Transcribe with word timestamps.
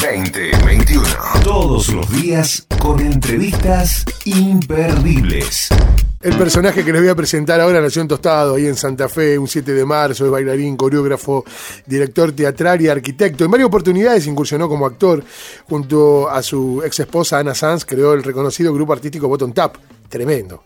2021. 0.00 1.02
Todos 1.42 1.88
los 1.88 2.08
días 2.12 2.64
con 2.78 3.00
entrevistas 3.00 4.04
imperdibles. 4.26 5.68
El 6.20 6.36
personaje 6.36 6.84
que 6.84 6.92
les 6.92 7.02
voy 7.02 7.10
a 7.10 7.16
presentar 7.16 7.60
ahora 7.60 7.80
nació 7.80 8.02
en 8.02 8.08
Tostado, 8.08 8.54
ahí 8.54 8.66
en 8.66 8.76
Santa 8.76 9.08
Fe, 9.08 9.36
un 9.36 9.48
7 9.48 9.74
de 9.74 9.84
marzo, 9.84 10.24
es 10.24 10.30
bailarín, 10.30 10.76
coreógrafo, 10.76 11.44
director 11.84 12.30
teatral 12.30 12.80
y 12.80 12.88
arquitecto. 12.88 13.44
En 13.44 13.50
varias 13.50 13.66
oportunidades 13.66 14.26
incursionó 14.28 14.68
como 14.68 14.86
actor. 14.86 15.24
Junto 15.68 16.30
a 16.30 16.42
su 16.44 16.80
ex 16.84 17.00
esposa 17.00 17.40
Ana 17.40 17.56
Sanz 17.56 17.84
creó 17.84 18.12
el 18.12 18.22
reconocido 18.22 18.72
grupo 18.72 18.92
artístico 18.92 19.26
Bottom 19.26 19.52
Tap. 19.52 19.76
Tremendo 20.08 20.62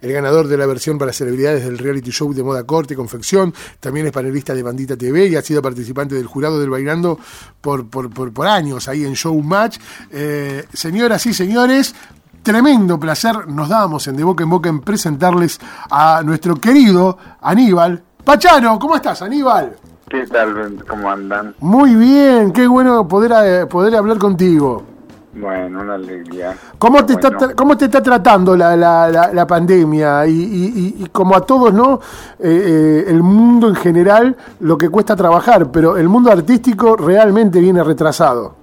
el 0.00 0.12
ganador 0.12 0.48
de 0.48 0.56
la 0.56 0.66
versión 0.66 0.98
para 0.98 1.12
celebridades 1.12 1.64
del 1.64 1.78
reality 1.78 2.10
show 2.10 2.32
de 2.32 2.42
moda 2.42 2.64
corte 2.64 2.94
y 2.94 2.96
confección, 2.96 3.54
también 3.80 4.06
es 4.06 4.12
panelista 4.12 4.54
de 4.54 4.62
Bandita 4.62 4.96
TV 4.96 5.26
y 5.26 5.36
ha 5.36 5.42
sido 5.42 5.62
participante 5.62 6.14
del 6.14 6.26
jurado 6.26 6.60
del 6.60 6.70
Bailando 6.70 7.18
por, 7.60 7.88
por, 7.88 8.10
por, 8.10 8.46
años 8.46 8.88
ahí 8.88 9.04
en 9.04 9.14
Showmatch. 9.14 9.78
Eh, 10.10 10.66
señoras 10.72 11.24
y 11.26 11.34
señores, 11.34 11.94
tremendo 12.42 12.98
placer 12.98 13.48
nos 13.48 13.68
damos 13.68 14.06
en 14.08 14.16
De 14.16 14.24
Boca 14.24 14.44
en 14.44 14.50
Boca 14.50 14.68
en 14.68 14.80
presentarles 14.80 15.60
a 15.90 16.22
nuestro 16.24 16.56
querido 16.56 17.18
Aníbal. 17.40 18.02
Pachano, 18.24 18.78
¿cómo 18.78 18.96
estás, 18.96 19.22
Aníbal? 19.22 19.76
¿Qué 20.08 20.26
tal? 20.26 20.84
¿Cómo 20.86 21.10
andan? 21.10 21.54
Muy 21.60 21.94
bien, 21.94 22.52
qué 22.52 22.66
bueno 22.66 23.08
poder, 23.08 23.32
eh, 23.44 23.66
poder 23.66 23.96
hablar 23.96 24.18
contigo. 24.18 24.91
Bueno, 25.34 25.80
una 25.80 25.94
alegría. 25.94 26.54
¿Cómo 26.78 27.06
te, 27.06 27.14
está, 27.14 27.54
¿cómo 27.54 27.76
te 27.76 27.86
está 27.86 28.02
tratando 28.02 28.54
la, 28.54 28.76
la, 28.76 29.30
la, 29.32 29.46
pandemia? 29.46 30.26
Y, 30.26 30.94
y, 30.98 31.06
como 31.10 31.34
a 31.34 31.40
todos, 31.40 31.72
¿no? 31.72 32.00
Eh, 32.38 32.48
eh, 32.48 33.04
el 33.08 33.22
mundo 33.22 33.68
en 33.68 33.74
general, 33.76 34.36
lo 34.60 34.76
que 34.76 34.90
cuesta 34.90 35.16
trabajar, 35.16 35.70
pero 35.72 35.96
el 35.96 36.08
mundo 36.08 36.30
artístico 36.30 36.96
realmente 36.96 37.60
viene 37.60 37.82
retrasado. 37.82 38.56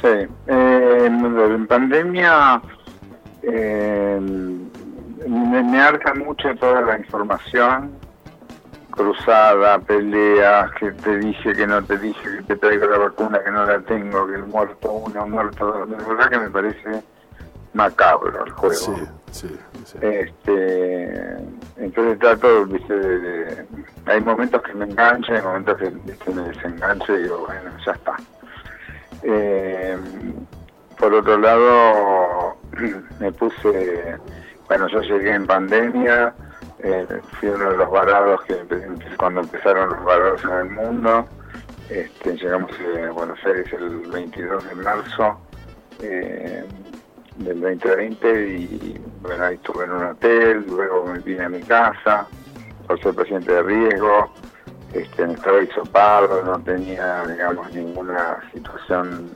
Sí, 0.00 0.28
eh, 0.46 1.06
en 1.06 1.66
pandemia 1.66 2.62
eh, 3.42 4.20
me, 5.28 5.62
me 5.62 5.80
arca 5.80 6.14
mucho 6.14 6.54
toda 6.54 6.82
la 6.82 6.98
información 6.98 8.01
cruzada, 8.92 9.78
peleas, 9.80 10.70
que 10.78 10.92
te 10.92 11.18
dije, 11.18 11.52
que 11.52 11.66
no 11.66 11.82
te 11.82 11.98
dije, 11.98 12.22
que 12.36 12.42
te 12.44 12.56
traigo 12.56 12.86
la 12.86 12.98
vacuna, 12.98 13.42
que 13.42 13.50
no 13.50 13.66
la 13.66 13.80
tengo, 13.80 14.26
que 14.28 14.34
el 14.36 14.44
muerto 14.44 14.92
uno, 14.92 15.26
muerto 15.26 15.66
dos. 15.66 15.88
La 15.88 15.96
verdad 15.96 16.30
que 16.30 16.38
me 16.38 16.50
parece 16.50 17.02
macabro 17.74 18.44
el 18.44 18.52
juego. 18.52 18.74
Sí, 18.74 18.92
sí, 19.30 19.58
sí. 19.84 19.98
Este, 20.00 21.36
entonces 21.76 22.18
trato, 22.18 22.66
viste, 22.66 22.94
de, 22.94 23.66
hay 24.06 24.20
momentos 24.20 24.62
que 24.62 24.74
me 24.74 24.84
engancho, 24.84 25.32
hay 25.32 25.42
momentos 25.42 25.78
que 25.78 26.30
me 26.30 26.42
desengancho 26.42 27.16
y 27.16 27.22
digo, 27.22 27.44
bueno, 27.46 27.70
ya 27.84 27.92
está. 27.92 28.16
Eh, 29.22 29.96
por 30.98 31.14
otro 31.14 31.38
lado, 31.38 32.56
me 33.20 33.32
puse, 33.32 34.18
bueno, 34.68 34.88
yo 34.88 35.00
llegué 35.00 35.34
en 35.34 35.46
pandemia, 35.46 36.34
eh, 36.82 37.06
fui 37.38 37.48
uno 37.48 37.70
de 37.70 37.76
los 37.76 37.90
varados 37.90 38.42
que 38.42 38.56
cuando 39.16 39.40
empezaron 39.40 39.90
los 39.90 40.04
varados 40.04 40.42
en 40.44 40.50
el 40.50 40.70
mundo. 40.70 41.26
Este, 41.88 42.36
llegamos 42.36 42.70
a 42.72 43.10
Buenos 43.10 43.38
Aires 43.44 43.72
el 43.72 44.10
22 44.10 44.68
de 44.68 44.74
marzo 44.76 45.38
eh, 46.00 46.64
del 47.36 47.60
2020 47.60 48.48
y 48.48 49.00
ahí 49.40 49.54
estuve 49.54 49.84
en 49.84 49.92
un 49.92 50.04
hotel, 50.04 50.64
luego 50.68 51.06
me 51.06 51.18
vine 51.20 51.44
a 51.44 51.48
mi 51.48 51.60
casa 51.60 52.26
por 52.86 53.00
ser 53.00 53.14
paciente 53.14 53.52
de 53.52 53.62
riesgo, 53.62 54.32
este, 54.92 55.24
estaba 55.24 55.62
hisopado, 55.62 56.42
no 56.44 56.60
tenía 56.60 57.24
digamos 57.26 57.72
ninguna 57.72 58.38
situación 58.52 59.30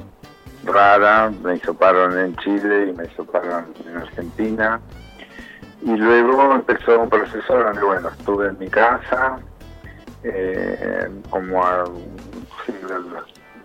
rara, 0.64 1.30
me 1.42 1.56
hisoparon 1.56 2.18
en 2.18 2.36
Chile 2.36 2.88
y 2.88 2.92
me 2.92 3.04
hisoparon 3.04 3.66
en 3.86 3.96
Argentina 3.98 4.80
y 5.82 5.96
luego 5.96 6.52
empezó 6.52 7.00
un 7.00 7.10
proceso 7.10 7.58
donde, 7.58 7.82
bueno, 7.82 8.08
estuve 8.08 8.48
en 8.48 8.58
mi 8.58 8.68
casa, 8.68 9.38
eh, 10.22 11.08
como 11.30 11.64
a 11.64 11.84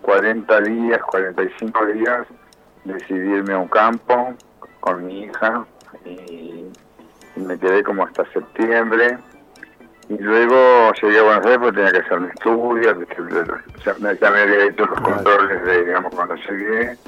40 0.02 0.60
días, 0.60 1.00
45 1.02 1.86
días, 1.86 2.26
decidí 2.84 3.34
irme 3.34 3.54
a 3.54 3.58
un 3.58 3.68
campo 3.68 4.34
con 4.80 5.06
mi 5.06 5.24
hija 5.24 5.64
y, 6.04 6.66
me 7.36 7.58
quedé 7.58 7.82
como 7.82 8.04
hasta 8.04 8.30
septiembre. 8.32 9.18
Y 10.08 10.18
luego 10.18 10.92
llegué 11.00 11.18
a 11.18 11.22
Buenos 11.22 11.46
Aires 11.46 11.58
porque 11.58 11.76
tenía 11.76 11.92
que 11.92 12.06
hacer 12.06 12.20
mi 12.20 12.28
estudio, 12.28 13.06
ya, 13.84 13.94
ya 13.94 14.30
me 14.30 14.40
había 14.40 14.64
hecho 14.66 14.84
los 14.84 15.00
controles 15.00 15.64
de, 15.64 15.84
digamos, 15.86 16.14
cuando 16.14 16.34
llegué 16.34 16.98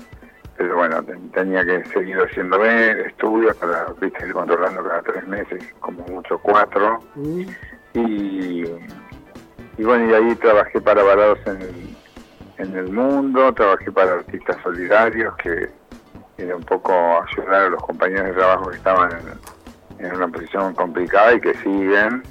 pero 0.56 0.76
bueno, 0.76 1.03
tenía 1.32 1.65
que 1.65 1.84
seguir 1.87 2.16
haciendo 2.19 2.65
estudios 2.65 3.56
para 3.56 3.87
ir 4.03 4.32
controlando 4.32 4.84
cada 4.84 5.03
tres 5.03 5.26
meses, 5.26 5.65
como 5.81 6.04
mucho 6.06 6.38
cuatro. 6.38 7.00
Mm. 7.15 7.42
Y, 7.94 8.65
y 9.78 9.84
bueno, 9.84 10.10
y 10.10 10.15
ahí 10.15 10.34
trabajé 10.37 10.81
para 10.81 11.03
Varados 11.03 11.38
en 11.47 11.62
el, 11.62 11.97
en 12.59 12.76
el 12.76 12.92
Mundo, 12.92 13.53
trabajé 13.53 13.91
para 13.91 14.15
artistas 14.15 14.56
solidarios, 14.62 15.34
que 15.37 15.70
era 16.38 16.56
un 16.56 16.65
poco 16.65 16.92
ayudar 16.92 17.62
a 17.62 17.69
los 17.71 17.82
compañeros 17.82 18.26
de 18.26 18.32
trabajo 18.32 18.71
que 18.71 18.76
estaban 18.76 19.10
en, 19.12 20.06
en 20.06 20.16
una 20.16 20.28
posición 20.28 20.75
complicada 20.75 21.34
y 21.34 21.41
que 21.41 21.54
siguen 21.54 22.22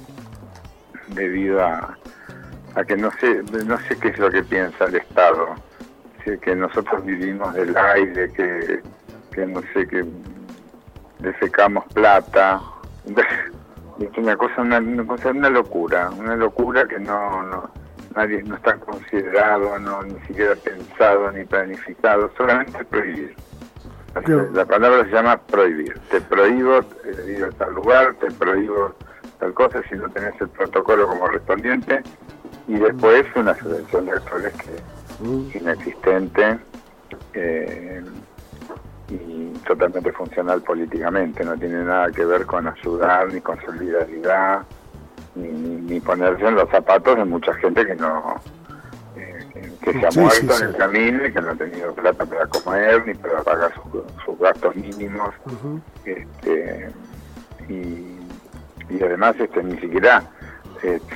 debido 1.08 1.62
a, 1.62 1.96
a 2.74 2.84
que 2.84 2.96
no 2.96 3.10
sé, 3.20 3.42
no 3.66 3.78
sé 3.80 3.98
qué 3.98 4.08
es 4.08 4.18
lo 4.18 4.30
que 4.30 4.42
piensa 4.42 4.86
el 4.86 4.96
Estado 4.96 5.54
que, 6.24 6.56
nosotros 6.56 7.04
vivimos 7.04 7.52
del 7.54 7.76
aire, 7.76 8.30
que, 8.32 8.80
que 9.32 9.46
no 9.46 9.60
sé, 9.72 9.86
que 9.86 10.04
defecamos 11.18 11.84
plata. 11.92 12.60
Es 14.00 14.18
una 14.18 14.36
cosa, 14.36 14.62
una, 14.62 15.06
cosa, 15.06 15.30
una 15.30 15.48
locura, 15.48 16.10
una 16.10 16.34
locura 16.34 16.84
que 16.84 16.98
no, 16.98 17.44
no 17.44 17.70
nadie 18.16 18.42
no 18.42 18.56
está 18.56 18.76
considerado, 18.76 19.78
no 19.78 20.02
ni 20.02 20.18
siquiera 20.26 20.54
pensado 20.56 21.30
ni 21.32 21.44
planificado, 21.44 22.30
solamente 22.36 22.84
prohibir. 22.84 23.36
La 24.52 24.64
palabra 24.64 25.04
se 25.04 25.10
llama 25.10 25.36
prohibir. 25.36 25.98
Te 26.10 26.20
prohíbo 26.20 26.80
ir 27.26 27.44
a 27.44 27.50
tal 27.50 27.74
lugar, 27.74 28.14
te 28.14 28.30
prohíbo 28.32 28.94
tal 29.38 29.52
cosa 29.54 29.82
si 29.88 29.96
no 29.96 30.08
tenés 30.10 30.40
el 30.40 30.48
protocolo 30.48 31.08
como 31.08 31.26
respondiente 31.28 32.02
y 32.68 32.74
después 32.74 33.26
una 33.34 33.54
selección 33.54 34.06
de 34.06 34.12
actores 34.12 34.52
que 34.54 34.70
inexistente 35.22 36.58
eh, 37.34 38.02
y 39.08 39.52
totalmente 39.66 40.12
funcional 40.12 40.62
políticamente. 40.62 41.44
No 41.44 41.56
tiene 41.56 41.84
nada 41.84 42.10
que 42.10 42.24
ver 42.24 42.46
con 42.46 42.66
ayudar, 42.66 43.32
ni 43.32 43.40
con 43.40 43.60
solidaridad, 43.64 44.62
ni, 45.34 46.00
ponerse 46.00 46.46
en 46.46 46.54
los 46.54 46.68
zapatos 46.70 47.16
de 47.16 47.24
mucha 47.24 47.54
gente 47.54 47.86
que 47.86 47.94
no 47.94 48.40
eh, 49.16 49.72
que, 49.82 49.92
se 49.92 50.06
ha 50.06 50.10
muerto 50.20 50.56
en 50.58 50.68
el 50.68 50.76
camino 50.76 51.26
y 51.26 51.32
que 51.32 51.40
no 51.40 51.50
ha 51.50 51.54
tenido 51.54 51.94
plata 51.94 52.24
para 52.24 52.46
comer 52.46 53.06
ni 53.06 53.14
para 53.14 53.42
pagar 53.42 53.72
sus, 54.24 54.38
gastos 54.38 54.76
mínimos. 54.76 55.34
este, 56.04 56.90
y, 57.68 58.18
y 58.90 59.02
además 59.02 59.36
este 59.38 59.62
ni 59.62 59.78
siquiera 59.78 60.22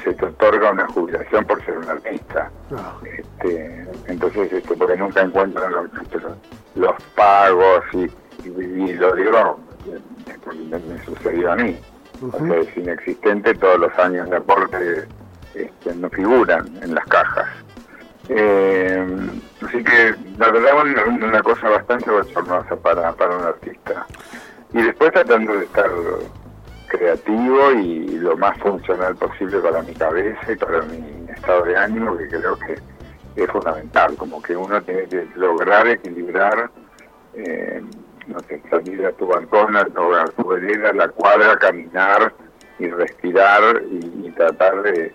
se 0.02 0.14
te 0.14 0.24
otorga 0.24 0.72
una 0.72 0.86
jubilación 0.88 1.44
por 1.44 1.64
ser 1.64 1.78
un 1.78 1.88
artista. 1.88 2.50
Ah. 2.76 2.94
Este, 3.04 3.86
entonces, 4.06 4.52
este, 4.52 4.74
porque 4.74 4.96
nunca 4.96 5.22
encuentran 5.22 5.72
los, 6.74 6.94
pagos 7.14 7.84
y, 7.92 8.08
lo 8.94 9.14
digo 9.14 9.60
porque 10.44 10.60
me, 10.60 11.04
sucedió 11.04 11.52
a 11.52 11.56
mí. 11.56 11.78
O 12.20 12.46
sea, 12.46 12.56
es 12.56 12.76
inexistente, 12.76 13.54
todos 13.54 13.78
los 13.78 13.98
años 13.98 14.28
de 14.28 14.36
aporte 14.36 15.06
este, 15.54 15.94
no 15.94 16.08
figuran 16.10 16.66
en 16.82 16.94
las 16.94 17.06
cajas. 17.06 17.48
Eh, 18.28 19.06
así 19.62 19.82
que 19.82 20.14
la 20.36 20.50
verdad 20.50 20.86
es 20.86 21.06
una, 21.06 21.42
cosa 21.42 21.68
bastante 21.70 22.10
bochornosa 22.10 22.76
para, 22.76 23.12
para 23.12 23.36
un 23.36 23.44
artista. 23.44 24.06
Y 24.72 24.82
después 24.82 25.12
tratando 25.12 25.54
de 25.54 25.64
estar 25.64 25.90
creativo 26.88 27.72
y 27.72 28.18
lo 28.18 28.36
más 28.36 28.58
funcional 28.58 29.14
posible 29.16 29.58
para 29.60 29.82
mi 29.82 29.94
cabeza 29.94 30.52
y 30.52 30.56
para 30.56 30.82
mi 30.82 31.26
estado 31.30 31.64
de 31.64 31.76
ánimo, 31.76 32.16
que 32.16 32.28
creo 32.28 32.58
que 32.58 32.78
es 33.36 33.50
fundamental, 33.50 34.16
como 34.16 34.42
que 34.42 34.56
uno 34.56 34.82
tiene 34.82 35.04
que 35.04 35.28
lograr 35.36 35.86
equilibrar, 35.86 36.70
eh, 37.34 37.82
no 38.26 38.40
sé, 38.40 38.60
salir 38.68 39.06
a 39.06 39.12
tu 39.12 39.26
balcón, 39.26 39.76
a 39.76 39.84
tu, 39.84 40.48
vereda, 40.48 40.90
a 40.90 40.94
la 40.94 41.08
cuadra, 41.08 41.56
caminar 41.58 42.32
y 42.78 42.88
respirar 42.88 43.82
y, 43.90 44.30
tratar 44.32 44.82
de, 44.82 45.14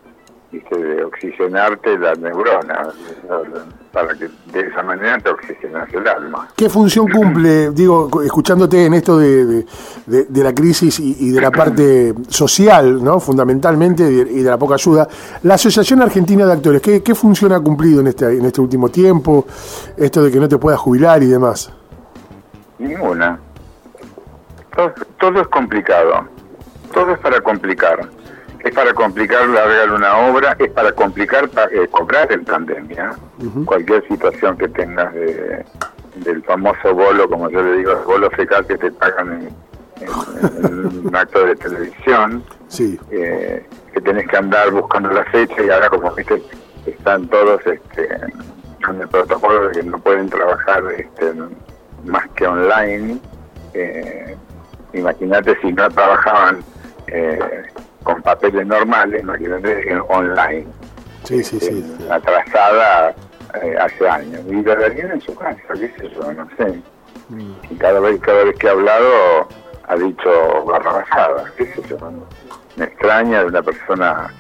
¿viste? 0.52 0.78
de 0.78 1.04
oxigenarte 1.04 1.98
la 1.98 2.14
neurona, 2.16 2.90
para 3.94 4.16
que 4.16 4.28
de 4.52 4.68
esa 4.68 4.82
manera 4.82 5.20
te 5.20 5.30
oxigenas 5.30 5.88
el 5.94 6.08
alma. 6.08 6.50
¿Qué 6.56 6.68
función 6.68 7.08
cumple, 7.14 7.70
digo, 7.70 8.10
escuchándote 8.24 8.88
en 8.88 8.96
esto 8.96 9.20
de, 9.20 9.66
de, 10.08 10.44
la 10.44 10.54
crisis 10.54 11.00
y, 11.00 11.30
de 11.30 11.40
la 11.40 11.52
parte 11.52 12.14
social, 12.28 13.04
¿no? 13.04 13.20
fundamentalmente, 13.20 14.04
y 14.04 14.42
de 14.42 14.50
la 14.50 14.58
poca 14.58 14.74
ayuda, 14.74 15.08
la 15.44 15.54
Asociación 15.54 16.02
Argentina 16.02 16.44
de 16.44 16.54
Actores, 16.54 16.82
¿qué, 16.82 17.04
qué 17.04 17.14
función 17.14 17.54
ha 17.54 17.60
cumplido 17.60 18.02
en 18.02 18.08
este, 18.08 18.26
en 18.36 18.44
este 18.44 18.62
último 18.62 18.90
tiempo? 18.90 19.46
Esto 19.96 20.24
de 20.24 20.32
que 20.32 20.40
no 20.40 20.50
te 20.50 20.58
puedas 20.58 20.80
jubilar 20.80 21.22
y 21.22 21.28
demás. 21.28 21.72
Ninguna. 22.80 23.38
todo 25.20 25.40
es 25.40 25.48
complicado. 25.50 26.28
Todo 26.92 27.12
es 27.12 27.20
para 27.20 27.40
complicar 27.42 28.10
es 28.64 28.74
para 28.74 28.94
complicar 28.94 29.48
largar 29.48 29.92
una 29.92 30.18
obra, 30.18 30.56
es 30.60 30.72
para 30.72 30.92
complicar 30.92 31.50
eh, 31.72 31.88
cobrar 31.92 32.32
en 32.32 32.46
pandemia. 32.46 33.14
Cualquier 33.66 34.08
situación 34.08 34.58
que 34.58 34.68
tengas 34.70 35.14
de, 35.14 35.66
del 36.18 36.44
famoso 36.44 36.94
bolo, 36.94 37.28
como 37.30 37.50
yo 37.50 37.62
le 37.62 37.78
digo, 37.78 37.92
el 37.92 38.06
bolo 38.06 38.30
fecal 38.32 38.66
que 38.66 38.78
te 38.78 38.92
pagan 38.92 39.50
en, 40.00 41.06
un 41.06 41.16
acto 41.16 41.46
de 41.46 41.56
televisión, 41.56 42.44
sí. 42.68 43.00
eh, 43.12 43.66
que 43.94 44.02
tenés 44.02 44.28
que 44.28 44.38
andar 44.38 44.72
buscando 44.72 45.10
la 45.10 45.24
fecha 45.26 45.62
y 45.64 45.70
ahora 45.70 45.90
como 45.90 46.12
viste 46.14 46.42
están 46.86 47.28
todos 47.28 47.62
este, 47.66 48.10
en 48.14 49.02
el 49.02 49.08
protocolo 49.08 49.70
de 49.70 49.80
que 49.80 49.84
no 49.84 49.98
pueden 50.00 50.30
trabajar 50.30 50.84
este, 50.98 51.34
más 52.06 52.28
que 52.36 52.48
online. 52.48 53.18
Eh, 53.74 54.36
Imagínate 54.94 55.60
si 55.62 55.74
no 55.74 55.90
trabajaban 55.90 56.64
eh, 57.08 57.64
con 58.04 58.22
papeles 58.22 58.68
normales, 58.68 59.22
imagínate, 59.22 60.00
online. 60.10 60.68
Sí, 61.24 61.44
sí, 61.44 61.60
sí. 61.60 61.98
Eh, 62.02 62.12
atrasada 62.12 63.16
eh, 63.62 63.76
hace 63.80 64.08
años. 64.08 64.42
Y 64.48 64.62
la 64.64 64.86
en 64.86 65.22
su 65.22 65.34
casa, 65.36 65.62
qué 65.74 65.92
sé 65.98 66.10
yo, 66.10 66.34
no 66.34 66.48
sé. 66.58 66.82
Mm. 67.30 67.54
Y 67.70 67.76
cada 67.76 68.00
vez, 68.00 68.20
cada 68.22 68.44
vez 68.44 68.56
que 68.58 68.68
ha 68.68 68.72
hablado 68.72 69.48
ha 69.88 69.96
dicho 69.96 70.66
barrabasada, 70.66 71.46
qué 71.58 71.66
sé 71.68 71.82
yo. 71.90 71.98
Me 72.76 72.86
extraña 72.86 73.40
de 73.42 73.46
una 73.46 73.62
persona... 73.62 74.34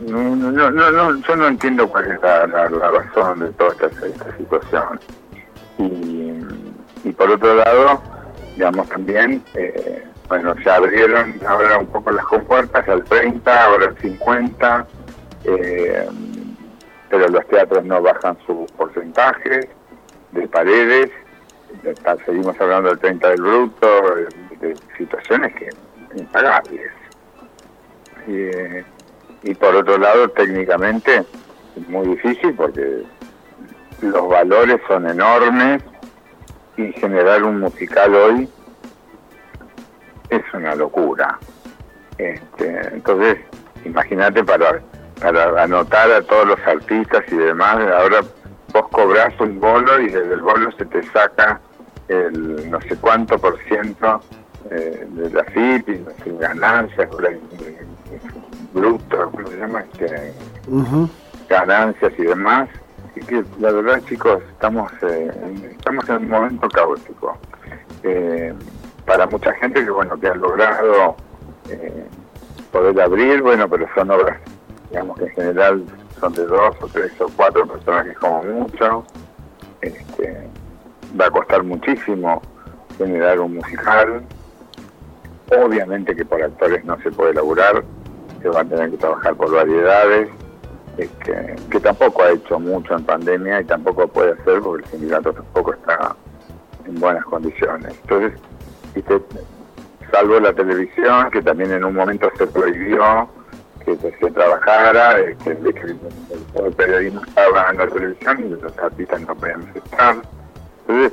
No, 0.00 0.34
no, 0.36 0.50
no, 0.50 0.70
no, 0.70 1.20
yo 1.20 1.36
no 1.36 1.46
entiendo 1.46 1.88
cuál 1.88 2.10
es 2.10 2.20
la, 2.20 2.46
razón 2.46 3.40
de 3.40 3.50
toda 3.52 3.70
esta, 3.70 4.06
esta 4.06 4.36
situación. 4.36 5.00
Y, 5.78 6.42
y 7.04 7.12
por 7.12 7.30
otro 7.30 7.54
lado, 7.54 8.02
digamos 8.56 8.88
también... 8.88 9.42
Eh, 9.54 10.04
bueno, 10.28 10.54
se 10.62 10.70
abrieron 10.70 11.34
ahora 11.46 11.78
un 11.78 11.86
poco 11.86 12.10
las 12.10 12.24
compuertas 12.26 12.88
al 12.88 13.04
30, 13.04 13.64
ahora 13.64 13.88
al 13.88 13.98
50, 13.98 14.86
eh, 15.44 16.08
pero 17.10 17.28
los 17.28 17.46
teatros 17.48 17.84
no 17.84 18.00
bajan 18.00 18.36
su 18.46 18.66
porcentaje 18.76 19.68
de 20.32 20.48
paredes, 20.48 21.10
seguimos 22.24 22.58
hablando 22.60 22.90
del 22.90 22.98
30 22.98 23.28
del 23.28 23.42
bruto, 23.42 24.04
de, 24.60 24.74
situaciones 24.96 25.54
que 25.54 25.68
impagables. 26.16 26.90
y 28.26 29.54
por 29.54 29.74
otro 29.76 29.98
lado, 29.98 30.28
técnicamente 30.30 31.24
es 31.76 31.88
muy 31.88 32.08
difícil 32.08 32.54
porque 32.54 33.02
los 34.00 34.28
valores 34.28 34.80
son 34.88 35.08
enormes 35.08 35.82
y 36.76 36.92
generar 36.92 37.42
un 37.42 37.60
musical 37.60 38.14
hoy 38.14 38.48
es 40.36 40.54
una 40.54 40.74
locura. 40.74 41.38
Este, 42.18 42.88
entonces, 42.92 43.38
imagínate 43.84 44.44
para, 44.44 44.80
para 45.20 45.62
anotar 45.62 46.10
a 46.12 46.22
todos 46.22 46.46
los 46.48 46.60
artistas 46.66 47.24
y 47.30 47.36
demás, 47.36 47.76
ahora 47.76 48.20
vos 48.72 48.88
cobras 48.90 49.32
un 49.40 49.60
bolo 49.60 50.00
y 50.00 50.06
desde 50.06 50.34
el 50.34 50.40
bolo 50.40 50.70
se 50.72 50.84
te 50.86 51.02
saca 51.10 51.60
el 52.08 52.70
no 52.70 52.80
sé 52.82 52.96
cuánto 52.96 53.38
por 53.38 53.58
ciento 53.62 54.20
eh, 54.70 55.06
de 55.08 55.30
la 55.30 55.44
FIP 55.44 56.06
ganancias, 56.40 57.08
bruto, 58.72 59.30
¿cómo 59.30 59.46
se 59.48 59.56
llama? 59.56 59.84
Este, 59.92 60.34
Ganancias 61.48 62.12
y 62.18 62.22
demás. 62.22 62.68
y 63.14 63.20
que 63.20 63.44
la 63.60 63.70
verdad, 63.70 64.02
chicos, 64.08 64.42
estamos, 64.50 64.90
eh, 65.02 65.30
estamos 65.70 66.08
en 66.08 66.16
un 66.16 66.28
momento 66.28 66.68
caótico. 66.68 67.38
Eh, 68.02 68.52
para 69.06 69.26
mucha 69.26 69.52
gente 69.54 69.84
que 69.84 69.90
bueno 69.90 70.18
que 70.18 70.28
han 70.28 70.40
logrado 70.40 71.16
eh, 71.68 72.06
poder 72.72 73.00
abrir, 73.00 73.42
bueno, 73.42 73.68
pero 73.68 73.86
son 73.94 74.10
obras, 74.10 74.38
digamos 74.90 75.18
que 75.18 75.24
en 75.24 75.30
general 75.30 75.84
son 76.20 76.32
de 76.32 76.46
dos 76.46 76.76
o 76.80 76.88
tres 76.88 77.12
o 77.20 77.28
cuatro 77.36 77.66
personajes 77.66 78.16
como 78.18 78.42
mucho. 78.42 79.04
Este, 79.80 80.48
va 81.18 81.26
a 81.26 81.30
costar 81.30 81.62
muchísimo 81.62 82.42
generar 82.98 83.40
un 83.40 83.56
musical. 83.56 84.22
Obviamente 85.50 86.16
que 86.16 86.24
por 86.24 86.42
actores 86.42 86.84
no 86.84 86.98
se 87.02 87.10
puede 87.12 87.34
laburar, 87.34 87.84
se 88.42 88.48
va 88.48 88.60
a 88.60 88.64
tener 88.64 88.90
que 88.90 88.96
trabajar 88.96 89.34
por 89.34 89.52
variedades, 89.52 90.28
este, 90.96 91.56
que 91.70 91.80
tampoco 91.80 92.22
ha 92.22 92.30
hecho 92.30 92.58
mucho 92.58 92.94
en 92.94 93.04
pandemia 93.04 93.60
y 93.60 93.64
tampoco 93.64 94.08
puede 94.08 94.32
hacer 94.32 94.60
porque 94.60 94.84
el 94.84 94.90
sindicato 94.90 95.32
tampoco 95.32 95.74
está 95.74 96.16
en 96.86 96.94
buenas 96.98 97.24
condiciones. 97.24 97.94
Entonces, 98.02 98.40
salvo 100.10 100.40
la 100.40 100.52
televisión, 100.52 101.30
que 101.30 101.42
también 101.42 101.72
en 101.72 101.84
un 101.84 101.94
momento 101.94 102.30
se 102.36 102.46
prohibió 102.46 103.28
que 103.84 103.96
se, 103.96 104.30
trabajara, 104.30 105.18
este, 105.20 105.50
el, 105.50 106.72
periodismo 106.74 107.22
estaba 107.22 107.70
en 107.70 107.76
la 107.76 107.86
televisión 107.86 108.40
y 108.40 108.62
los 108.62 108.78
artistas 108.78 109.20
no 109.22 109.34
podían 109.34 109.62
estar. 109.74 110.16
Entonces, 110.88 111.12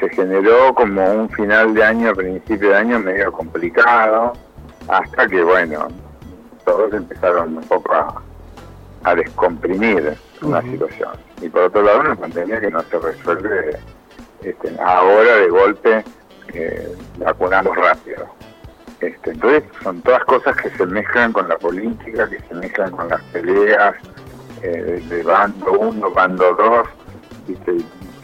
se 0.00 0.08
generó 0.10 0.74
como 0.74 1.12
un 1.12 1.28
final 1.30 1.74
de 1.74 1.84
año, 1.84 2.14
principio 2.14 2.70
de 2.70 2.76
año 2.76 2.98
medio 2.98 3.30
complicado, 3.32 4.32
hasta 4.88 5.28
que, 5.28 5.42
bueno, 5.42 5.88
todos 6.64 6.92
empezaron 6.92 7.58
un 7.58 7.64
poco 7.64 7.92
a, 7.92 8.22
descomprimir 9.14 10.14
una 10.42 10.60
situación. 10.62 11.10
Y 11.40 11.48
por 11.48 11.62
otro 11.62 11.82
lado, 11.82 12.00
una 12.00 12.14
pandemia 12.14 12.60
que 12.60 12.70
no 12.70 12.82
se 12.82 12.98
resuelve 12.98 13.78
este, 14.42 14.76
ahora 14.78 15.36
de 15.36 15.48
golpe 15.48 16.04
eh, 16.54 16.96
vacunamos 17.18 17.76
rápido. 17.76 18.26
Este, 19.00 19.30
entonces 19.30 19.64
son 19.82 20.02
todas 20.02 20.24
cosas 20.24 20.56
que 20.56 20.70
se 20.70 20.86
mezclan 20.86 21.32
con 21.32 21.48
la 21.48 21.56
política, 21.56 22.28
que 22.28 22.38
se 22.40 22.54
mezclan 22.54 22.90
con 22.90 23.08
las 23.08 23.22
peleas 23.24 23.94
eh, 24.62 25.02
de 25.08 25.22
bando 25.22 25.72
uno, 25.72 26.10
bando 26.10 26.54
dos, 26.54 26.88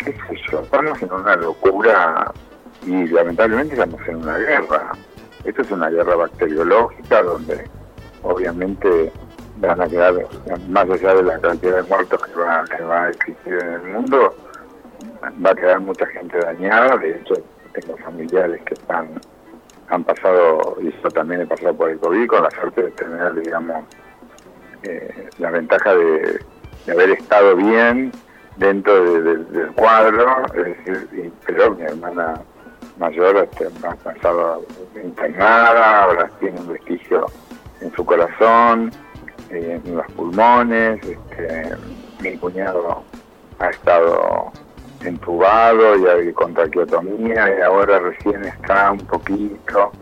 qué 0.04 0.12
sé 0.12 0.36
yo, 0.50 0.60
estamos 0.60 1.00
en 1.02 1.12
una 1.12 1.34
locura 1.36 2.30
y 2.84 3.06
lamentablemente 3.08 3.74
estamos 3.74 4.00
en 4.06 4.16
una 4.16 4.36
guerra. 4.36 4.92
Esto 5.44 5.62
es 5.62 5.70
una 5.70 5.88
guerra 5.88 6.16
bacteriológica 6.16 7.22
donde 7.22 7.64
obviamente 8.22 9.10
van 9.58 9.80
a 9.80 9.88
quedar, 9.88 10.14
más 10.68 10.90
allá 10.90 11.14
de 11.14 11.22
la 11.22 11.38
cantidad 11.38 11.76
de 11.76 11.82
muertos 11.84 12.22
que 12.22 12.34
va, 12.34 12.64
que 12.64 12.82
va 12.82 13.04
a 13.04 13.08
existir 13.10 13.54
en 13.54 13.72
el 13.72 13.82
mundo, 13.82 14.34
va 15.44 15.50
a 15.50 15.54
quedar 15.54 15.80
mucha 15.80 16.06
gente 16.06 16.38
dañada, 16.38 16.96
de 16.98 17.12
hecho 17.12 17.34
tengo 17.80 17.96
familiares 17.98 18.60
que 18.62 18.74
están 18.74 19.20
han 19.88 20.04
pasado, 20.04 20.76
y 20.80 20.90
yo 21.02 21.10
también 21.10 21.42
he 21.42 21.46
pasado 21.46 21.74
por 21.74 21.90
el 21.90 21.98
COVID, 21.98 22.26
con 22.26 22.42
la 22.42 22.50
suerte 22.50 22.82
de 22.82 22.90
tener, 22.92 23.34
digamos, 23.34 23.84
eh, 24.82 25.28
la 25.38 25.50
ventaja 25.50 25.94
de, 25.94 26.40
haber 26.90 27.10
estado 27.10 27.56
bien 27.56 28.12
dentro 28.56 29.22
del 29.22 29.72
cuadro, 29.74 30.44
es 30.54 30.86
decir, 30.86 31.32
pero 31.44 31.74
mi 31.74 31.82
hermana 31.82 32.40
mayor 32.98 33.36
este, 33.36 33.68
ha 33.86 33.94
pasado 33.96 34.64
internada, 35.02 36.04
ahora 36.04 36.30
tiene 36.40 36.60
un 36.60 36.68
vestigio 36.68 37.26
en 37.80 37.92
su 37.92 38.04
corazón, 38.04 38.92
eh, 39.50 39.80
en 39.84 39.96
los 39.96 40.06
pulmones, 40.12 41.00
este, 41.04 41.76
mi 42.20 42.36
cuñado 42.38 43.02
ha 43.58 43.70
estado 43.70 44.52
entubado 45.06 46.22
y 46.22 46.32
con 46.32 46.54
traqueotomía 46.54 47.58
y 47.58 47.62
ahora 47.62 47.98
recién 47.98 48.44
está 48.44 48.92
un 48.92 48.98
poquito 48.98 49.92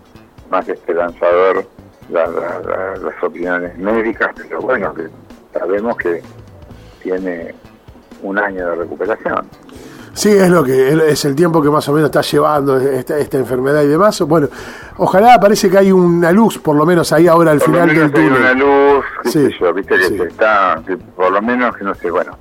más 0.50 0.68
esperanzador 0.68 1.66
las 2.11 3.23
opiniones 3.23 3.76
médicas, 3.78 4.30
pero 4.37 4.61
bueno, 4.61 4.92
que 4.94 5.08
sabemos 5.52 5.96
que 5.96 6.23
tiene 7.02 7.54
un 8.23 8.38
año 8.38 8.70
de 8.70 8.76
recuperación. 8.76 9.46
Sí, 10.12 10.30
es 10.30 10.49
lo 10.49 10.62
que 10.62 11.11
es 11.11 11.25
el 11.25 11.34
tiempo 11.34 11.61
que 11.61 11.68
más 11.68 11.88
o 11.88 11.92
menos 11.92 12.06
está 12.06 12.20
llevando 12.20 12.78
esta, 12.78 13.18
esta 13.18 13.37
enfermedad 13.37 13.82
y 13.82 13.88
demás. 13.88 14.20
Bueno, 14.23 14.49
ojalá 14.99 15.40
parece 15.40 15.68
que 15.68 15.76
hay 15.76 15.90
una 15.90 16.30
luz, 16.30 16.58
por 16.58 16.76
lo 16.76 16.87
menos 16.87 17.12
ahí 17.12 17.26
ahora 17.26 17.50
al 17.50 17.61
final 17.61 17.88
del 17.88 18.12
túnel. 18.12 18.32
Hay 18.32 18.38
una 18.38 18.54
luz, 18.54 19.04
sí, 19.25 19.49
viste 19.75 19.96
que 19.96 20.23
está, 20.25 20.80
por 21.16 21.32
lo 21.32 21.42
menos 21.42 21.76
que 21.76 21.84
no 21.84 21.94
sé, 21.96 22.11
bueno, 22.11 22.37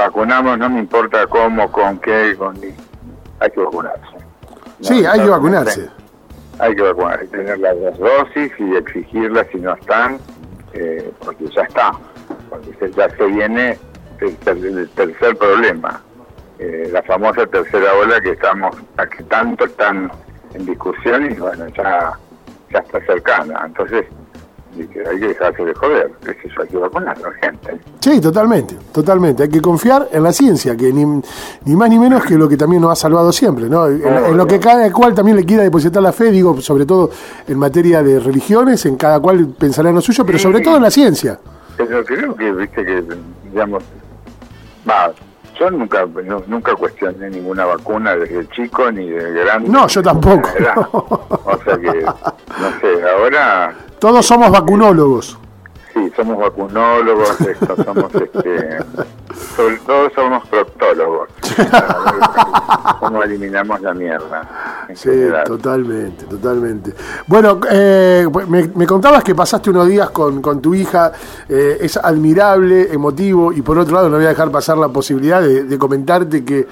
vacunamos, 0.00 0.58
no 0.58 0.70
me 0.70 0.80
importa 0.80 1.26
cómo, 1.26 1.70
con 1.70 1.98
qué, 1.98 2.34
con 2.36 2.56
hay 3.40 3.50
que 3.50 3.60
vacunarse. 3.60 4.16
Sí, 4.80 5.04
hay 5.04 5.20
que 5.20 5.28
vacunarse. 5.28 5.90
Hay 6.58 6.74
que 6.74 6.82
vacunar, 6.82 7.20
hay 7.20 7.26
que 7.26 7.38
tener 7.38 7.58
las 7.58 7.74
dos 7.78 7.98
dosis 7.98 8.52
y 8.58 8.76
exigirlas 8.76 9.46
si 9.50 9.58
no 9.58 9.74
están. 9.74 10.18
eh, 10.74 11.10
porque 11.24 11.48
ya 11.48 11.62
está, 11.62 11.92
porque 12.48 12.92
ya 12.96 13.10
se 13.16 13.26
viene 13.26 13.76
el, 14.20 14.88
tercer 14.90 15.36
problema, 15.36 16.00
eh, 16.58 16.88
la 16.92 17.02
famosa 17.02 17.44
tercera 17.46 17.92
ola 17.94 18.20
que 18.20 18.32
estamos, 18.32 18.76
que 19.16 19.24
tanto 19.24 19.64
están 19.64 20.12
en 20.54 20.66
discusión 20.66 21.32
y 21.32 21.34
bueno, 21.34 21.66
ya, 21.68 22.12
ya 22.72 22.78
está 22.78 23.00
cercana. 23.06 23.62
Entonces, 23.64 24.06
hay 24.78 24.86
que 25.20 25.28
dejarse 25.28 25.64
de 25.64 25.74
joder, 25.74 26.10
eso 26.22 26.62
hay 26.62 26.68
que 26.68 26.76
vacunar 26.76 27.16
a 27.16 27.20
la 27.20 27.32
gente. 27.34 27.80
Sí, 28.00 28.20
totalmente, 28.20 28.76
totalmente. 28.92 29.42
Hay 29.44 29.48
que 29.48 29.60
confiar 29.60 30.08
en 30.12 30.22
la 30.22 30.32
ciencia, 30.32 30.76
que 30.76 30.92
ni, 30.92 31.04
ni 31.04 31.76
más 31.76 31.90
ni 31.90 31.98
menos 31.98 32.24
que 32.24 32.36
lo 32.36 32.48
que 32.48 32.56
también 32.56 32.82
nos 32.82 32.92
ha 32.92 32.96
salvado 32.96 33.32
siempre, 33.32 33.68
¿no? 33.68 33.86
En, 33.86 34.36
lo 34.36 34.46
que 34.46 34.60
cada 34.60 34.90
cual 34.92 35.14
también 35.14 35.36
le 35.36 35.44
quiera 35.44 35.62
depositar 35.62 36.02
la 36.02 36.12
fe, 36.12 36.30
digo, 36.30 36.60
sobre 36.60 36.86
todo 36.86 37.10
en 37.46 37.58
materia 37.58 38.02
de 38.02 38.20
religiones, 38.20 38.86
en 38.86 38.96
cada 38.96 39.20
cual 39.20 39.54
pensará 39.58 39.88
en 39.88 39.96
lo 39.96 40.00
suyo, 40.00 40.24
pero 40.24 40.38
sobre 40.38 40.60
todo 40.60 40.76
en 40.76 40.82
la 40.82 40.90
ciencia. 40.90 41.38
Pero 41.76 42.04
creo 42.04 42.34
que, 42.34 42.52
viste, 42.52 42.84
que, 42.84 43.04
digamos, 43.50 43.82
va, 44.88 45.12
yo 45.58 45.70
nunca, 45.70 46.06
nunca 46.46 46.74
cuestioné 46.74 47.28
ninguna 47.30 47.64
vacuna 47.64 48.16
desde 48.16 48.48
chico 48.48 48.90
ni 48.90 49.08
de 49.08 49.32
grande. 49.32 49.68
No, 49.68 49.86
yo 49.88 50.02
tampoco. 50.02 50.48
O 51.44 51.58
sea 51.64 51.76
que, 51.76 52.02
no 52.02 52.80
sé, 52.80 53.10
ahora 53.10 53.74
todos 54.00 54.26
somos 54.26 54.50
vacunólogos. 54.50 55.38
Sí, 55.92 56.10
somos 56.16 56.38
vacunólogos, 56.38 57.36
somos 57.84 58.14
este, 58.14 58.78
sobre 59.56 59.76
todo 59.78 60.10
somos 60.14 60.48
proctólogos. 60.48 61.28
¿Cómo 63.00 63.22
eliminamos 63.24 63.80
la 63.80 63.92
mierda? 63.92 64.86
Sí, 64.94 65.10
totalmente, 65.44 66.26
totalmente. 66.26 66.94
Bueno, 67.26 67.60
eh, 67.70 68.26
me, 68.48 68.86
contabas 68.86 69.24
que 69.24 69.34
pasaste 69.34 69.70
unos 69.70 69.88
días 69.88 70.10
con, 70.10 70.62
tu 70.62 70.74
hija, 70.74 71.12
eh, 71.48 71.78
es 71.80 71.96
admirable, 71.96 72.92
emotivo, 72.92 73.52
y 73.52 73.62
por 73.62 73.78
otro 73.78 73.96
lado 73.96 74.08
no 74.08 74.16
voy 74.16 74.26
a 74.26 74.30
dejar 74.30 74.50
pasar 74.50 74.78
la 74.78 74.88
posibilidad 74.88 75.42
de 75.42 75.78
comentarte 75.78 76.44
que 76.44 76.66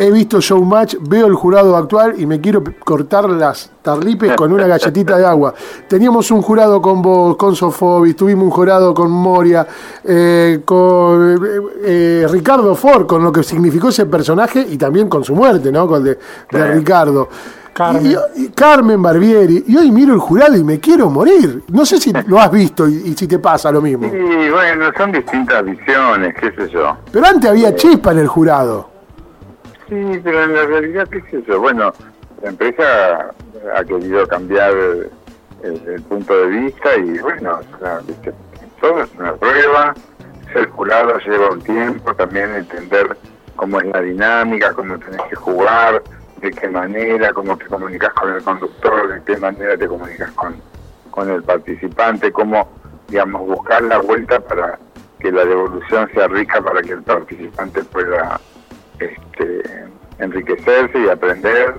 he 0.00 0.10
visto 0.10 0.40
Showmatch, 0.40 0.96
veo 1.02 1.26
el 1.26 1.34
jurado 1.34 1.76
actual 1.76 2.14
y 2.16 2.24
me 2.24 2.40
quiero 2.40 2.64
cortar 2.82 3.28
las 3.28 3.70
tarlipes 3.82 4.34
con 4.34 4.50
una 4.50 4.66
galletita 4.66 5.18
de 5.18 5.26
agua. 5.26 5.52
Teníamos 5.86 6.30
un 6.30 6.40
jurado 6.40 6.80
con 6.80 7.02
vos, 7.02 7.36
con 7.36 7.54
Sofobis, 7.54 8.16
tuvimos 8.16 8.44
un 8.44 8.50
jurado 8.50 8.94
con 8.94 9.10
Moria, 9.10 9.66
eh, 10.02 10.62
con 10.64 11.36
eh, 11.44 11.60
eh, 11.84 12.26
Ricardo 12.30 12.74
Ford, 12.74 13.06
con 13.06 13.22
lo 13.22 13.30
que 13.30 13.42
significó 13.42 13.90
ese 13.90 14.06
personaje 14.06 14.66
y 14.70 14.78
también 14.78 15.06
con 15.06 15.22
su 15.22 15.34
muerte, 15.34 15.70
¿no? 15.70 15.86
Con 15.86 16.02
de, 16.02 16.18
de 16.50 16.66
Ricardo. 16.72 17.28
Carmen. 17.74 18.16
Y, 18.36 18.48
Carmen 18.48 19.02
Barbieri. 19.02 19.64
Y 19.66 19.76
hoy 19.76 19.90
miro 19.90 20.14
el 20.14 20.20
jurado 20.20 20.56
y 20.56 20.64
me 20.64 20.80
quiero 20.80 21.10
morir. 21.10 21.62
No 21.68 21.84
sé 21.84 21.98
si 21.98 22.10
lo 22.26 22.40
has 22.40 22.50
visto 22.50 22.88
y, 22.88 23.14
si 23.14 23.28
te 23.28 23.38
pasa 23.38 23.70
lo 23.70 23.82
mismo. 23.82 24.08
Sí, 24.10 24.50
bueno, 24.50 24.90
son 24.96 25.12
distintas 25.12 25.62
visiones, 25.62 26.34
qué 26.40 26.52
sé 26.52 26.70
yo. 26.70 26.96
Pero 27.12 27.26
antes 27.26 27.50
había 27.50 27.74
chispa 27.74 28.12
en 28.12 28.18
el 28.18 28.28
jurado. 28.28 28.99
Sí, 29.90 30.20
pero 30.22 30.44
en 30.44 30.54
la 30.54 30.66
realidad, 30.66 31.08
¿qué 31.08 31.18
es 31.18 31.34
eso? 31.34 31.60
Bueno, 31.60 31.92
la 32.42 32.50
empresa 32.50 33.34
ha 33.74 33.84
querido 33.84 34.24
cambiar 34.28 34.72
el, 35.64 36.02
punto 36.08 36.32
de 36.32 36.46
vista 36.46 36.96
y 36.96 37.18
bueno, 37.18 37.58
todo 38.80 39.02
es 39.02 39.10
una 39.18 39.34
prueba, 39.34 39.92
ser 40.52 40.68
jurado 40.68 41.18
lleva 41.18 41.50
un 41.50 41.60
tiempo, 41.62 42.14
también 42.14 42.54
entender 42.54 43.16
cómo 43.56 43.80
es 43.80 43.86
la 43.86 44.00
dinámica, 44.00 44.72
cómo 44.74 44.96
tenés 44.96 45.22
que 45.28 45.34
jugar, 45.34 46.00
de 46.40 46.52
qué 46.52 46.68
manera, 46.68 47.32
cómo 47.32 47.58
te 47.58 47.66
comunicas 47.66 48.14
con 48.14 48.32
el 48.32 48.42
conductor, 48.44 49.08
de 49.12 49.24
qué 49.24 49.36
manera 49.38 49.76
te 49.76 49.88
comunicas 49.88 50.30
con, 50.32 50.54
con 51.10 51.28
el 51.28 51.42
participante, 51.42 52.30
cómo, 52.30 52.68
digamos, 53.08 53.44
buscar 53.44 53.82
la 53.82 53.98
vuelta 53.98 54.38
para 54.38 54.78
que 55.18 55.32
la 55.32 55.44
devolución 55.44 56.08
sea 56.14 56.28
rica 56.28 56.62
para 56.62 56.80
que 56.80 56.92
el 56.92 57.02
participante 57.02 57.82
pueda 57.82 58.40
este, 59.00 59.62
enriquecerse 60.18 60.98
y 60.98 61.08
aprender, 61.08 61.74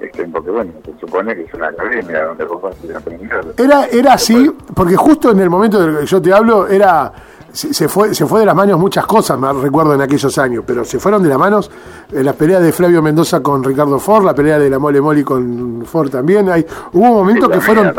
este, 0.00 0.24
porque 0.28 0.50
bueno, 0.50 0.72
se 0.84 0.98
supone 1.00 1.34
que 1.34 1.42
es 1.42 1.54
una 1.54 1.68
academia 1.68 2.24
donde 2.24 2.44
vos 2.44 2.62
vas 2.62 2.76
a 2.94 2.98
aprender. 2.98 3.54
Era, 3.56 3.86
era 3.86 4.12
así, 4.14 4.50
porque 4.74 4.96
justo 4.96 5.30
en 5.30 5.40
el 5.40 5.50
momento 5.50 5.80
del 5.80 5.98
que 5.98 6.06
yo 6.06 6.22
te 6.22 6.32
hablo, 6.32 6.68
era 6.68 7.12
se, 7.52 7.88
fue 7.88 8.14
se 8.14 8.26
fue 8.26 8.40
de 8.40 8.46
las 8.46 8.54
manos 8.54 8.78
muchas 8.78 9.06
cosas, 9.06 9.38
me 9.38 9.52
recuerdo 9.52 9.94
en 9.94 10.00
aquellos 10.00 10.36
años, 10.38 10.64
pero 10.66 10.84
se 10.84 10.98
fueron 10.98 11.22
de 11.22 11.28
las 11.28 11.38
manos 11.38 11.70
en 12.12 12.24
la 12.24 12.32
pelea 12.32 12.60
de 12.60 12.72
Flavio 12.72 13.02
Mendoza 13.02 13.40
con 13.40 13.64
Ricardo 13.64 13.98
Ford, 13.98 14.24
la 14.24 14.34
pelea 14.34 14.58
de 14.58 14.70
la 14.70 14.78
Mole 14.78 15.00
Moli 15.00 15.24
con 15.24 15.84
Ford 15.86 16.10
también. 16.10 16.50
Hay, 16.50 16.64
hubo 16.92 17.06
momentos 17.06 17.48
que 17.48 17.60
fueron. 17.60 17.92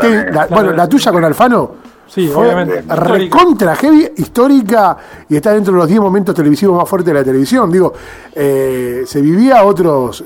bueno, 0.50 0.72
la 0.72 0.88
tuya 0.88 1.12
con 1.12 1.24
Alfano 1.24 1.89
Sí, 2.10 2.28
obviamente. 2.34 2.82
Recontra 2.88 3.76
heavy, 3.76 4.12
histórica 4.16 4.96
y 5.28 5.36
está 5.36 5.52
dentro 5.52 5.72
de 5.72 5.78
los 5.78 5.88
10 5.88 6.00
momentos 6.00 6.34
televisivos 6.34 6.76
más 6.76 6.88
fuertes 6.88 7.06
de 7.06 7.20
la 7.20 7.24
televisión. 7.24 7.70
Digo, 7.70 7.92
eh, 8.34 9.04
se 9.06 9.20
vivía 9.20 9.62
otros. 9.62 10.24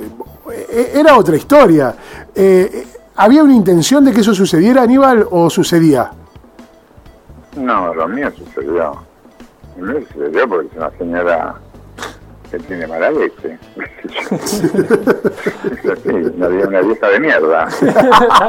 Eh, 0.51 0.93
era 0.95 1.19
otra 1.19 1.37
historia. 1.37 1.95
Eh, 2.35 2.87
¿Había 3.17 3.45
una 3.45 3.55
intención 3.55 4.03
de 4.03 4.13
que 4.13 4.23
eso 4.23 4.35
sucediera, 4.35 4.83
Aníbal, 4.83 5.27
o 5.31 5.51
sucedía? 5.51 6.11
No, 7.57 7.95
lo 7.95 8.09
mío 8.09 8.33
sucedió. 8.35 8.97
Lo 9.77 9.87
mío 9.87 10.07
sucedió 10.11 10.49
porque 10.49 10.69
es 10.69 10.77
una 10.77 10.91
señora 10.97 11.55
tiene 12.61 12.87
mala 12.87 13.11
leche. 13.11 13.59
una, 16.05 16.49
una 16.49 16.81
vieja 16.81 17.09
de 17.09 17.21
mierda. 17.21 17.69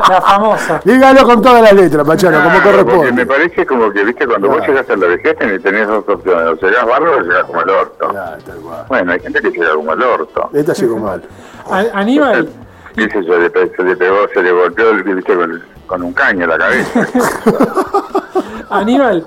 la, 0.10 0.22
famosa. 0.22 0.82
Dígalo 0.84 1.24
con 1.24 1.42
todas 1.42 1.62
las 1.62 1.74
letras, 1.74 2.08
Pachano, 2.08 2.44
como 2.44 2.62
corresponde. 2.62 3.12
Me 3.12 3.26
parece 3.26 3.66
como 3.66 3.92
que, 3.92 4.04
viste, 4.04 4.26
cuando 4.28 4.50
vos 4.50 4.68
llegas 4.68 4.90
a 4.90 4.96
la 4.96 5.08
vejez 5.08 5.38
tenés 5.38 5.88
dos 5.88 6.04
opciones. 6.08 6.64
O 6.64 6.68
llegás 6.68 6.86
bárbaro 6.86 7.18
o 7.18 7.22
llegás 7.22 7.44
como 7.46 7.62
el 7.62 7.70
orto. 7.70 8.14
bueno, 8.88 9.12
hay 9.12 9.20
gente 9.20 9.42
que 9.42 9.52
llega 9.52 9.74
como 9.74 9.94
el 9.94 10.04
orto. 10.04 10.50
Esta 10.54 10.74
llegó 10.74 10.98
mal. 10.98 11.22
Aníbal. 11.94 12.50
Dice 12.96 13.24
yo, 13.26 13.34
se 13.34 13.84
le 13.84 13.96
pegó, 13.96 14.28
se 14.34 14.42
le 14.42 14.52
golpeó 14.52 14.94
viste, 14.94 15.36
con, 15.36 15.62
con 15.86 16.04
un 16.04 16.14
caño 16.14 16.44
en 16.44 16.50
la 16.50 16.58
cabeza. 16.58 17.08
Aníbal, 18.70 19.26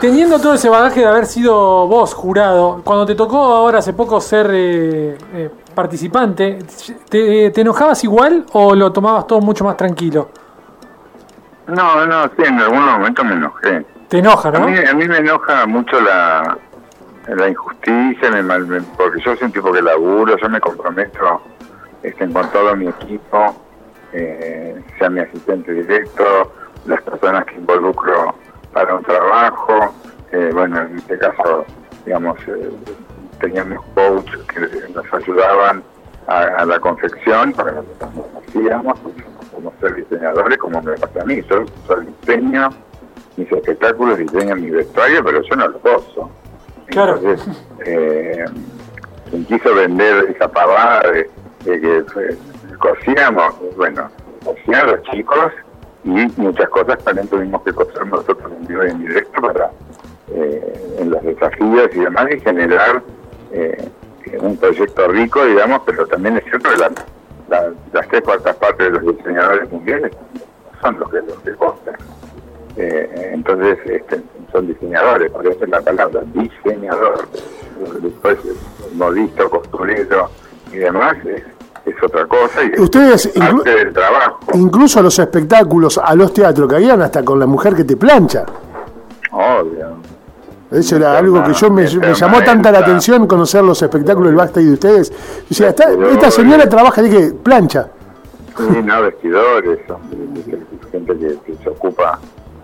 teniendo 0.00 0.38
todo 0.38 0.54
ese 0.54 0.68
bagaje 0.68 1.00
de 1.00 1.06
haber 1.06 1.26
sido 1.26 1.86
vos 1.86 2.14
jurado, 2.14 2.80
cuando 2.84 3.04
te 3.04 3.14
tocó 3.14 3.36
ahora 3.36 3.78
hace 3.78 3.92
poco 3.92 4.20
ser 4.20 4.50
eh, 4.52 5.18
eh, 5.34 5.50
participante, 5.74 6.58
¿te, 7.08 7.60
enojabas 7.60 8.02
igual 8.04 8.46
o 8.52 8.74
lo 8.74 8.90
tomabas 8.92 9.26
todo 9.26 9.40
mucho 9.40 9.64
más 9.64 9.76
tranquilo? 9.76 10.30
No, 11.66 12.06
no, 12.06 12.24
sí, 12.36 12.42
en 12.44 12.58
algún 12.58 12.84
momento 12.84 13.24
me 13.24 13.34
enojé. 13.34 13.84
¿Te 14.08 14.18
enoja, 14.18 14.50
no? 14.50 14.64
A 14.64 14.66
mí, 14.66 14.76
a 14.78 14.94
mí 14.94 15.06
me 15.06 15.18
enoja 15.18 15.66
mucho 15.66 16.00
la, 16.00 16.56
la 17.28 17.48
injusticia, 17.48 18.30
porque 18.96 19.20
yo 19.22 19.36
soy 19.36 19.46
un 19.46 19.52
tipo 19.52 19.72
que 19.72 19.82
laburo, 19.82 20.36
yo 20.36 20.48
me 20.48 20.60
comprometo 20.60 21.42
este, 22.02 22.28
con 22.32 22.50
todo 22.50 22.76
mi 22.76 22.88
equipo, 22.88 23.54
eh, 24.12 24.80
sea 24.98 25.10
mi 25.10 25.20
asistente 25.20 25.72
directo, 25.72 26.52
las 26.86 27.00
personas 27.02 27.44
que 27.46 27.54
involucro 27.54 28.34
para 28.72 28.94
un 28.96 29.04
trabajo. 29.04 29.94
Eh, 30.32 30.50
bueno, 30.52 30.80
en 30.80 30.98
este 30.98 31.18
caso, 31.18 31.64
digamos, 32.04 32.38
eh, 32.48 32.70
teníamos 33.40 33.84
coaches 33.94 34.40
que 34.52 34.60
nos 34.94 35.12
ayudaban 35.12 35.82
a, 36.26 36.64
la 36.64 36.78
confección 36.80 37.52
para 37.52 37.72
que 37.72 37.76
nos 37.76 38.44
hacíamos, 38.48 38.98
como 39.52 39.72
ser 39.80 39.94
diseñadores, 39.96 40.58
como 40.58 40.80
me 40.82 40.96
pasa 40.96 41.22
a 41.22 41.24
mí. 41.24 41.42
Yo, 41.48 41.64
diseño 42.20 42.70
mis 43.36 43.50
espectáculos, 43.50 44.18
diseño 44.18 44.56
mi 44.56 44.70
vestuario, 44.70 45.24
pero 45.24 45.42
yo 45.42 45.56
no 45.56 45.68
lo 45.68 45.78
gozo. 45.80 46.30
Claro. 46.86 47.16
Entonces, 47.16 47.62
eh, 47.86 48.44
quien 49.30 49.44
quiso 49.46 49.74
vender 49.74 50.30
esa 50.30 50.48
pavada 50.48 51.10
de, 51.10 51.30
que 51.64 51.98
eh, 51.98 52.36
cocíamos, 52.78 53.54
bueno, 53.76 54.08
cocían 54.44 54.86
los 54.86 55.02
chicos 55.02 55.52
y 56.04 56.26
muchas 56.36 56.68
cosas 56.70 56.98
también 57.04 57.28
tuvimos 57.28 57.62
que 57.62 57.72
coser 57.72 58.06
nosotros 58.06 58.52
en 58.52 58.66
vivo 58.66 58.82
en 58.82 58.98
directo 59.06 59.40
para 59.40 59.70
eh, 60.34 60.96
en 60.98 61.10
los 61.10 61.22
desafíos 61.22 61.90
y 61.94 62.00
demás 62.00 62.26
y 62.34 62.40
generar 62.40 63.02
eh, 63.52 63.88
un 64.40 64.56
proyecto 64.56 65.08
rico, 65.08 65.44
digamos, 65.44 65.82
pero 65.84 66.06
también 66.06 66.38
es 66.38 66.44
cierto 66.44 66.70
que 66.70 66.78
las 67.92 68.08
tres 68.08 68.22
cuartas 68.22 68.56
partes 68.56 68.92
de 68.92 69.00
los 69.00 69.16
diseñadores 69.16 69.70
mundiales 69.70 70.12
son 70.80 70.98
los 70.98 71.10
que 71.10 71.16
los 71.18 71.38
que 71.40 71.52
entonces 73.34 73.78
este, 73.84 74.22
son 74.50 74.66
diseñadores, 74.66 75.30
por 75.30 75.46
eso 75.46 75.62
es 75.62 75.68
la 75.68 75.80
palabra, 75.82 76.22
diseñador. 76.32 77.28
Después, 78.00 78.38
modisto, 78.94 79.50
costurero 79.50 80.30
y 80.72 80.76
demás, 80.78 81.16
es 81.84 82.02
otra 82.02 82.26
cosa 82.26 82.62
y 82.64 82.80
Ustedes 82.80 83.26
es 83.26 83.32
parte 83.38 83.70
del 83.70 83.92
trabajo. 83.92 84.38
Incluso 84.54 85.00
a 85.00 85.02
los 85.02 85.18
espectáculos, 85.18 85.98
a 85.98 86.14
los 86.14 86.32
teatros 86.32 86.68
que 86.68 86.76
habían 86.76 87.02
hasta 87.02 87.24
con 87.24 87.38
la 87.38 87.46
mujer 87.46 87.74
que 87.74 87.84
te 87.84 87.96
plancha. 87.96 88.44
Obvio. 89.30 89.96
Eso 90.70 90.96
era 90.96 91.18
algo 91.18 91.44
que 91.44 91.52
yo 91.52 91.70
me, 91.70 91.86
llamó 91.86 92.42
tanta 92.42 92.72
la 92.72 92.78
atención 92.78 93.26
conocer 93.26 93.62
los 93.62 93.82
espectáculos 93.82 94.28
del 94.28 94.36
backstage 94.36 94.64
de 94.64 94.72
ustedes. 94.72 95.12
Esta, 95.50 96.30
señora 96.30 96.66
trabaja 96.66 97.02
de 97.02 97.10
qué? 97.10 97.34
Plancha. 97.34 97.88
Sí, 98.56 98.82
no, 98.82 99.02
vestidores, 99.02 99.80
gente 100.90 101.18
que, 101.18 101.54
se 101.62 101.68
ocupa 101.68 102.18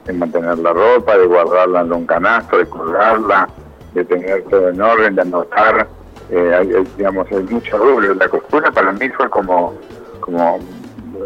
de 0.06 0.12
mantener 0.14 0.58
la 0.58 0.72
ropa, 0.72 1.18
de 1.18 1.26
guardarla 1.26 1.82
en 1.82 1.92
un 1.92 2.06
canasto, 2.06 2.56
de 2.56 2.66
colgarla, 2.66 3.46
de 3.92 4.04
tener 4.04 4.42
todo 4.44 4.70
en 4.70 4.80
orden, 4.80 5.14
de 5.14 5.22
anotar, 5.22 5.86
eh, 6.30 6.54
hay, 6.54 6.68
digamos, 6.97 7.26
hay 7.30 7.42
mucho 7.44 7.78
rubro. 7.78 8.14
La 8.14 8.28
costura 8.28 8.70
para 8.70 8.92
mí 8.92 9.08
fue 9.11 9.28
como, 9.30 9.75
como 10.20 10.58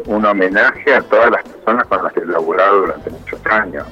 un 0.06 0.24
homenaje 0.24 0.94
a 0.94 1.02
todas 1.02 1.30
las 1.30 1.42
personas 1.42 1.86
con 1.86 2.04
las 2.04 2.12
que 2.12 2.20
he 2.20 2.26
laburado 2.26 2.80
durante 2.80 3.10
muchos 3.10 3.40
años, 3.46 3.86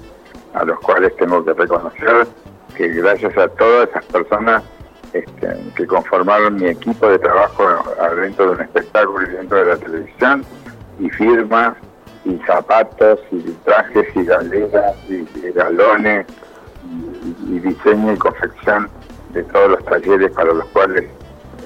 a 0.55 0.65
los 0.65 0.79
cuales 0.81 1.15
tengo 1.17 1.45
que 1.45 1.53
reconocer 1.53 2.27
que 2.77 2.89
gracias 2.89 3.37
a 3.37 3.49
todas 3.49 3.89
esas 3.91 4.05
personas 4.07 4.63
este, 5.13 5.49
que 5.77 5.87
conformaron 5.87 6.55
mi 6.57 6.69
equipo 6.69 7.09
de 7.09 7.19
trabajo 7.19 7.65
dentro 8.17 8.47
de 8.47 8.51
un 8.53 8.61
espectáculo 8.61 9.27
y 9.27 9.33
dentro 9.33 9.59
de 9.59 9.65
la 9.67 9.77
televisión, 9.77 10.45
y 11.01 11.11
firmas, 11.11 11.75
y 12.25 12.39
zapatos, 12.47 13.19
y 13.33 13.41
trajes, 13.65 14.07
y 14.15 14.25
galeras, 14.25 14.97
y, 15.09 15.27
galones, 15.53 16.27
y, 17.49 17.59
diseño 17.59 18.13
y 18.13 18.17
confección 18.17 18.89
de 19.33 19.43
todos 19.45 19.71
los 19.71 19.85
talleres 19.85 20.31
para 20.33 20.53
los 20.53 20.65
cuales 20.67 21.05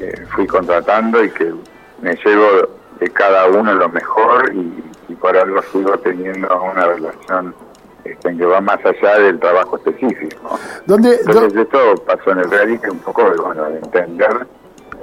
eh, 0.01 0.25
fui 0.35 0.47
contratando 0.47 1.23
y 1.23 1.31
que 1.31 1.53
me 2.01 2.15
llevo 2.25 2.69
de 3.01 3.11
cada 3.11 3.47
uno 3.47 3.73
lo 3.75 3.89
mejor 3.89 4.55
y, 4.55 4.85
y 5.09 5.15
por 5.15 5.37
algo 5.37 5.61
sigo 5.73 5.97
teniendo 5.99 6.49
una 6.63 6.87
relación 6.87 7.55
este, 8.05 8.37
que 8.37 8.45
va 8.45 8.61
más 8.61 8.79
allá 8.85 9.19
del 9.19 9.39
trabajo 9.41 9.77
específico. 9.77 10.59
¿Dónde, 10.85 11.19
Entonces 11.27 11.57
esto 11.57 11.95
pasó 12.07 12.33
en 12.33 12.41
el 12.41 12.51
reality 12.51 12.89
un 12.89 12.99
poco 12.99 13.31
de, 13.31 13.37
bueno, 13.37 13.65
de 13.65 13.79
entender 13.79 14.47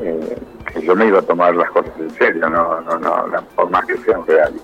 eh, 0.01 0.37
que 0.71 0.81
yo 0.81 0.95
me 0.95 1.07
iba 1.07 1.19
a 1.19 1.23
tomar 1.23 1.55
las 1.55 1.69
cosas 1.71 1.91
en 1.99 2.11
serio, 2.11 2.47
no, 2.49 2.79
no, 2.81 2.99
no, 2.99 3.43
por 3.55 3.69
más 3.71 3.85
que 3.85 3.97
sea 3.97 4.19
un 4.19 4.27
reality. 4.27 4.59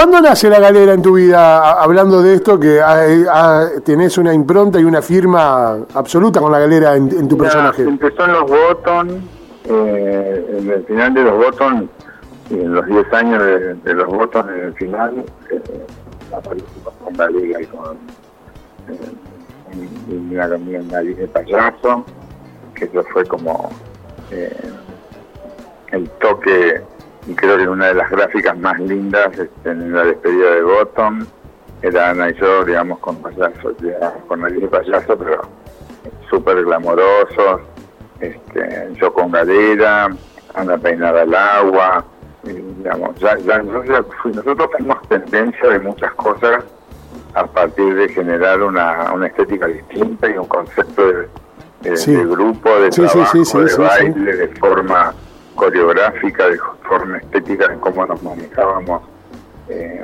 ¿Cuándo 0.00 0.18
nace 0.22 0.48
la 0.48 0.58
galera 0.58 0.94
en 0.94 1.02
tu 1.02 1.12
vida, 1.12 1.72
hablando 1.72 2.22
de 2.22 2.36
esto, 2.36 2.58
que 2.58 2.80
tenés 3.84 4.16
una 4.16 4.32
impronta 4.32 4.80
y 4.80 4.84
una 4.84 5.02
firma 5.02 5.72
absoluta 5.92 6.40
con 6.40 6.50
la 6.50 6.58
galera 6.58 6.96
en, 6.96 7.28
tu 7.28 7.36
personaje? 7.36 7.82
Empezó 7.82 8.24
en 8.24 8.32
los 8.32 8.50
Bottom, 8.50 9.08
eh, 9.68 10.56
en 10.58 10.70
el 10.70 10.84
final 10.86 11.12
de 11.12 11.24
los 11.24 11.36
Bottom, 11.36 11.86
y 12.48 12.54
en 12.54 12.72
los 12.72 12.86
10 12.86 13.12
años 13.12 13.42
de, 13.84 13.92
los 13.92 14.06
Bottom 14.06 14.48
en 14.48 14.64
el 14.64 14.72
final, 14.72 15.22
eh, 15.50 15.86
con 17.04 17.16
la 17.18 17.26
liga 17.28 17.60
y 17.60 17.66
con 17.66 17.98
una, 20.08 20.46
una 20.46 21.00
de 21.02 21.28
payaso, 21.28 22.06
que 22.74 22.86
eso 22.86 23.04
fue 23.12 23.26
como 23.26 23.68
eh, 24.30 24.50
el 25.92 26.08
toque 26.22 26.80
y 27.30 27.34
creo 27.34 27.56
que 27.56 27.68
una 27.68 27.86
de 27.86 27.94
las 27.94 28.10
gráficas 28.10 28.58
más 28.58 28.78
lindas 28.80 29.28
este, 29.38 29.70
en 29.70 29.94
la 29.94 30.04
despedida 30.04 30.50
de 30.50 30.62
Bottom 30.62 31.24
era 31.80 32.10
Ana 32.10 32.30
y 32.30 32.34
yo, 32.34 32.64
digamos, 32.64 32.98
con 32.98 33.22
payaso, 33.22 33.72
con 34.26 34.40
nariz 34.40 34.60
de 34.60 34.68
payaso, 34.68 35.16
pero 35.16 35.42
súper 36.28 36.64
glamorosos, 36.64 37.60
este, 38.18 38.88
yo 39.00 39.12
con 39.14 39.30
galera, 39.30 40.08
Ana 40.54 40.76
peinada 40.78 41.22
al 41.22 41.34
agua, 41.34 42.04
digamos, 42.42 43.14
ya, 43.20 43.38
ya, 43.38 43.62
nosotros 43.62 44.70
tenemos 44.76 45.08
tendencia 45.08 45.68
de 45.68 45.78
muchas 45.78 46.12
cosas 46.14 46.64
a 47.34 47.46
partir 47.46 47.94
de 47.94 48.08
generar 48.08 48.60
una, 48.60 49.12
una 49.12 49.28
estética 49.28 49.68
distinta 49.68 50.28
y 50.28 50.36
un 50.36 50.46
concepto 50.46 51.06
de, 51.06 51.28
de, 51.90 52.24
grupo, 52.26 52.68
de 52.80 52.90
trabajo, 52.90 53.60
de 53.60 53.76
baile, 53.76 54.36
de 54.36 54.48
forma 54.56 55.14
coreográfica, 55.54 56.48
de 56.48 56.58
forma 56.90 57.18
estética, 57.18 57.68
de 57.68 57.76
cómo 57.76 58.04
nos 58.04 58.20
manejábamos 58.20 59.02
eh, 59.68 60.02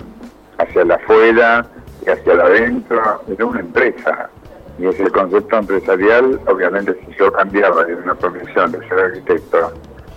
hacia 0.58 0.84
la 0.84 0.94
afuera 0.94 1.66
y 2.06 2.10
hacia 2.10 2.34
la 2.34 2.44
adentro. 2.44 3.22
Era 3.28 3.44
una 3.44 3.60
empresa. 3.60 4.30
Y 4.78 4.86
ese 4.86 5.10
concepto 5.10 5.56
empresarial, 5.56 6.40
obviamente, 6.46 6.94
si 7.04 7.16
yo 7.18 7.32
cambiaba 7.32 7.84
de 7.84 7.96
una 7.96 8.14
profesión 8.14 8.70
de 8.70 8.78
ser 8.88 8.98
arquitecto 9.00 9.72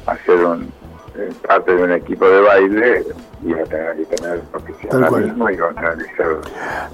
a 0.06 0.16
ser 0.18 0.46
un, 0.46 0.72
eh, 1.16 1.30
parte 1.48 1.76
de 1.76 1.84
un 1.84 1.92
equipo 1.92 2.30
de 2.30 2.42
baile, 2.42 3.06
iba 3.44 3.62
a 3.62 3.64
tener 3.64 3.96
que 3.96 4.16
tener 4.18 4.40
profesionalismo 4.42 5.50
y 5.50 5.54
iba 5.54 5.70
a 5.70 5.74
tener 5.74 5.98
que 5.98 6.16
ser 6.18 6.38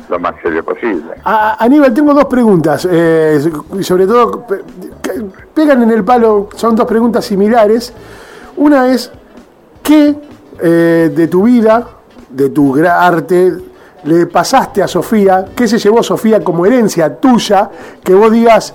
lo 0.10 0.20
más 0.20 0.36
serio 0.42 0.64
posible. 0.64 1.16
Aníbal, 1.24 1.94
tengo 1.94 2.14
dos 2.14 2.26
preguntas. 2.26 2.88
Eh, 2.90 3.42
sobre 3.82 4.08
todo, 4.08 4.46
pegan 5.54 5.84
en 5.84 5.92
el 5.92 6.06
palo, 6.06 6.50
son 6.56 6.76
dos 6.76 6.86
preguntas 6.86 7.26
similares. 7.26 7.94
Una 8.58 8.94
es, 8.94 9.12
¿qué 9.86 10.16
eh, 10.62 11.12
de 11.16 11.28
tu 11.28 11.44
vida, 11.44 11.88
de 12.30 12.50
tu 12.50 12.76
arte, 12.84 13.54
le 14.04 14.26
pasaste 14.26 14.84
a 14.84 14.88
Sofía? 14.88 15.46
¿Qué 15.56 15.68
se 15.68 15.78
llevó 15.78 16.04
Sofía 16.04 16.44
como 16.44 16.66
herencia 16.66 17.16
tuya? 17.16 17.70
Que 18.04 18.14
vos 18.14 18.32
digas, 18.32 18.74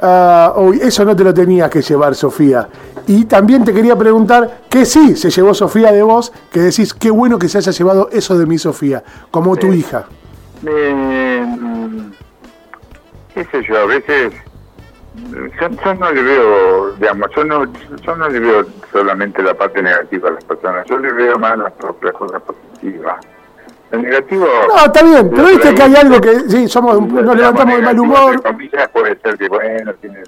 ah, 0.00 0.54
eso 0.82 1.04
no 1.04 1.16
te 1.16 1.24
lo 1.24 1.32
tenías 1.32 1.70
que 1.70 1.80
llevar, 1.80 2.14
Sofía. 2.14 2.68
Y 3.06 3.24
también 3.24 3.64
te 3.64 3.72
quería 3.72 3.96
preguntar 3.96 4.62
qué 4.68 4.84
sí 4.84 5.16
se 5.16 5.30
llevó 5.30 5.54
Sofía 5.54 5.92
de 5.92 6.02
vos, 6.02 6.32
que 6.52 6.60
decís, 6.60 6.92
qué 6.92 7.10
bueno 7.10 7.38
que 7.38 7.48
se 7.48 7.58
haya 7.58 7.72
llevado 7.72 8.08
eso 8.12 8.36
de 8.36 8.46
mi 8.46 8.58
Sofía, 8.58 9.02
como 9.30 9.56
tu 9.56 9.72
hija. 9.72 10.06
Eh, 10.66 11.44
qué 13.34 13.44
sé 13.44 13.62
yo, 13.68 13.78
a 13.78 13.86
veces 13.86 14.32
yo, 15.14 15.94
no 15.94 16.12
le 16.12 16.22
veo, 16.22 16.92
digamos, 16.92 17.28
yo 17.36 17.44
no, 17.44 17.72
yo 18.00 18.16
no 18.16 18.28
le 18.28 18.40
veo 18.40 18.66
solamente 18.90 19.42
la 19.42 19.54
parte 19.54 19.82
negativa 19.82 20.28
a 20.28 20.32
las 20.32 20.44
personas, 20.44 20.86
yo 20.86 20.98
le 20.98 21.12
veo 21.12 21.38
más 21.38 21.58
las 21.58 21.72
propias 21.72 22.14
cosas 22.14 22.42
positivas. 22.42 23.16
El 23.90 24.02
negativo. 24.02 24.46
No, 24.68 24.86
está 24.86 25.02
bien, 25.02 25.30
pero 25.30 25.48
viste 25.48 25.74
que 25.74 25.82
hay 25.82 25.94
algo 25.96 26.18
que, 26.18 26.40
sí, 26.48 26.66
somos, 26.66 27.00
nos 27.06 27.36
levantamos 27.36 27.76
de 27.76 27.82
mal 27.82 28.00
humor. 28.00 28.42
puede 28.92 29.18
ser 29.20 29.36
que, 29.36 29.48
bueno, 29.48 29.92
tiene, 30.00 30.22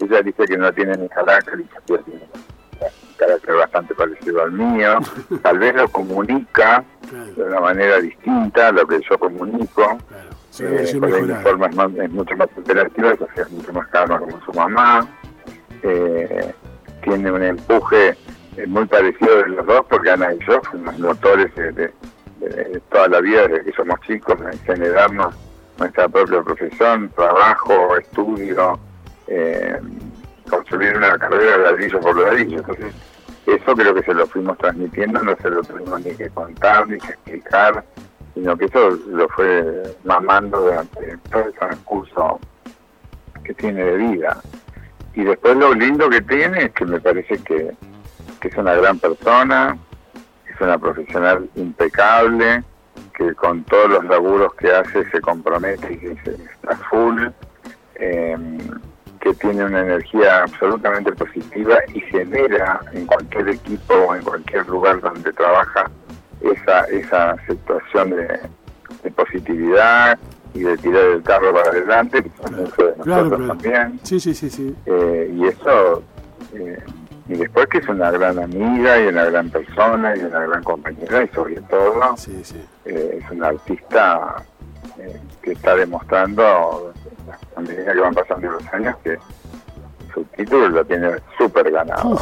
ella 0.00 0.22
dice 0.22 0.44
que 0.46 0.56
no 0.56 0.72
tiene 0.72 0.96
ni 0.96 1.08
carácter, 1.08 1.60
y 1.60 1.64
tiene 1.84 2.00
un 2.02 3.14
carácter 3.18 3.56
bastante 3.56 3.94
parecido 3.94 4.42
al 4.42 4.52
mío. 4.52 4.98
Tal 5.42 5.58
vez 5.58 5.74
lo 5.74 5.88
comunica 5.88 6.82
de 7.36 7.42
una 7.42 7.60
manera 7.60 8.00
distinta 8.00 8.68
a 8.68 8.72
lo 8.72 8.86
que 8.86 9.00
yo 9.02 9.18
comunico. 9.18 9.98
Eh, 10.58 11.00
mi 11.00 11.34
forma 11.42 11.66
es, 11.66 11.76
más, 11.76 11.90
es, 11.94 12.10
mucho 12.10 12.36
más 12.36 12.48
interactiva, 12.56 13.12
es 13.12 13.50
mucho 13.50 13.72
más 13.72 13.86
calma 13.88 14.18
como 14.18 14.40
su 14.44 14.52
mamá. 14.52 15.06
Eh, 15.82 16.52
tiene 17.02 17.30
un 17.30 17.42
empuje 17.42 18.16
eh, 18.56 18.66
muy 18.66 18.84
parecido 18.86 19.42
de 19.42 19.48
los 19.48 19.66
dos, 19.66 19.86
porque 19.88 20.10
Ana 20.10 20.34
y 20.34 20.38
yo 20.44 20.60
fuimos 20.62 20.98
motores 20.98 21.54
de, 21.54 21.92
toda 22.90 23.08
la 23.08 23.20
vida, 23.20 23.46
desde 23.46 23.64
que 23.64 23.72
somos 23.72 24.00
chicos, 24.00 24.36
en 24.40 24.58
generarnos 24.60 25.34
nuestra 25.78 26.08
propia 26.08 26.42
profesión, 26.42 27.10
trabajo, 27.10 27.96
estudio, 27.96 28.78
construir 30.48 30.96
una 30.96 31.16
carrera 31.18 31.58
de 31.58 31.64
ladrillo 31.64 32.00
por 32.00 32.18
ladrillo. 32.18 32.58
Entonces, 32.58 32.94
eso 33.46 33.74
creo 33.74 33.94
que 33.94 34.02
se 34.02 34.14
lo 34.14 34.26
fuimos 34.26 34.58
transmitiendo, 34.58 35.22
no 35.22 35.36
se 35.36 35.50
lo 35.50 35.62
tuvimos 35.62 36.04
ni 36.04 36.14
que 36.14 36.28
contar, 36.30 36.88
ni 36.88 36.98
que 36.98 37.12
explicar 37.12 37.84
sino 38.34 38.56
que 38.56 38.66
eso 38.66 38.90
lo 39.08 39.28
fue 39.30 39.96
mamando 40.04 40.60
durante 40.60 41.16
todo 41.30 41.44
el 41.44 41.52
transcurso 41.54 42.40
que 43.44 43.54
tiene 43.54 43.84
de 43.84 43.96
vida. 43.96 44.40
Y 45.14 45.24
después 45.24 45.56
lo 45.56 45.74
lindo 45.74 46.08
que 46.08 46.22
tiene 46.22 46.64
es 46.64 46.72
que 46.72 46.84
me 46.84 47.00
parece 47.00 47.38
que, 47.38 47.74
es 48.42 48.56
una 48.56 48.74
gran 48.74 48.98
persona, 48.98 49.76
es 50.48 50.60
una 50.60 50.78
profesional 50.78 51.48
impecable, 51.56 52.62
que 53.16 53.34
con 53.34 53.64
todos 53.64 53.90
los 53.90 54.04
laburos 54.04 54.54
que 54.54 54.70
hace 54.72 55.08
se 55.10 55.20
compromete 55.20 55.92
y 55.92 56.16
se 56.24 56.42
está 56.42 56.76
full, 56.88 57.26
em, 57.96 58.58
que 59.20 59.34
tiene 59.34 59.64
una 59.64 59.80
energía 59.80 60.44
absolutamente 60.44 61.12
positiva 61.12 61.76
y 61.92 62.00
genera 62.00 62.80
en 62.92 63.06
cualquier 63.06 63.50
equipo 63.50 63.94
o 63.94 64.14
en 64.14 64.22
cualquier 64.22 64.66
lugar 64.68 65.00
donde 65.00 65.32
trabaja 65.32 65.90
esa, 66.40 66.84
esa 66.86 67.36
situación 67.46 68.10
de, 68.10 69.10
positividad 69.12 70.18
y 70.54 70.60
de 70.60 70.76
tirar 70.78 71.04
el 71.04 71.22
carro 71.22 71.52
para 71.52 71.70
adelante, 71.70 72.22
que 72.22 72.30
son 72.42 72.56
muchos 72.56 72.76
de 72.76 73.04
nosotros 73.04 73.48
también. 73.48 74.00
Sí, 74.02 74.20
sí, 74.20 74.34
sí. 74.34 74.50
sí. 74.50 74.74
Eh, 74.86 75.32
y 75.34 75.46
eso, 75.46 76.02
eh, 76.54 76.82
y 77.28 77.34
después 77.34 77.66
que 77.68 77.78
es 77.78 77.88
una 77.88 78.10
gran 78.10 78.38
amiga 78.38 79.00
y 79.00 79.06
una 79.06 79.24
gran 79.24 79.48
persona 79.50 80.16
y 80.16 80.20
una 80.20 80.40
gran 80.40 80.62
compañera 80.64 81.22
y 81.22 81.28
sobre 81.28 81.60
todo 81.62 82.14
eh, 82.84 83.20
es 83.22 83.30
una 83.30 83.48
artista 83.48 84.44
que 85.40 85.52
está 85.52 85.76
demostrando 85.76 86.92
a 87.56 87.60
medida 87.60 87.92
que 87.92 88.00
van 88.00 88.14
pasando 88.14 88.50
los 88.50 88.74
años 88.74 88.96
que 89.02 89.16
su 90.12 90.24
título 90.36 90.68
lo 90.68 90.84
tiene 90.84 91.12
súper 91.38 91.70
ganado 91.70 92.20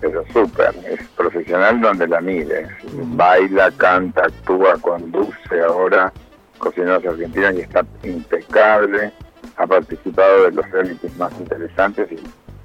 pero 0.00 0.24
súper, 0.32 0.74
es 0.88 1.06
profesional 1.16 1.80
donde 1.80 2.06
la 2.08 2.20
mires, 2.20 2.68
baila, 3.14 3.70
canta, 3.72 4.24
actúa, 4.26 4.74
conduce 4.80 5.60
ahora, 5.66 6.12
Cocineros 6.58 7.04
Argentinos 7.04 7.54
y 7.54 7.60
está 7.60 7.84
impecable, 8.02 9.12
ha 9.56 9.66
participado 9.66 10.44
de 10.44 10.52
los 10.52 10.70
realities 10.70 11.16
más 11.16 11.32
interesantes 11.38 12.10
y 12.12 12.18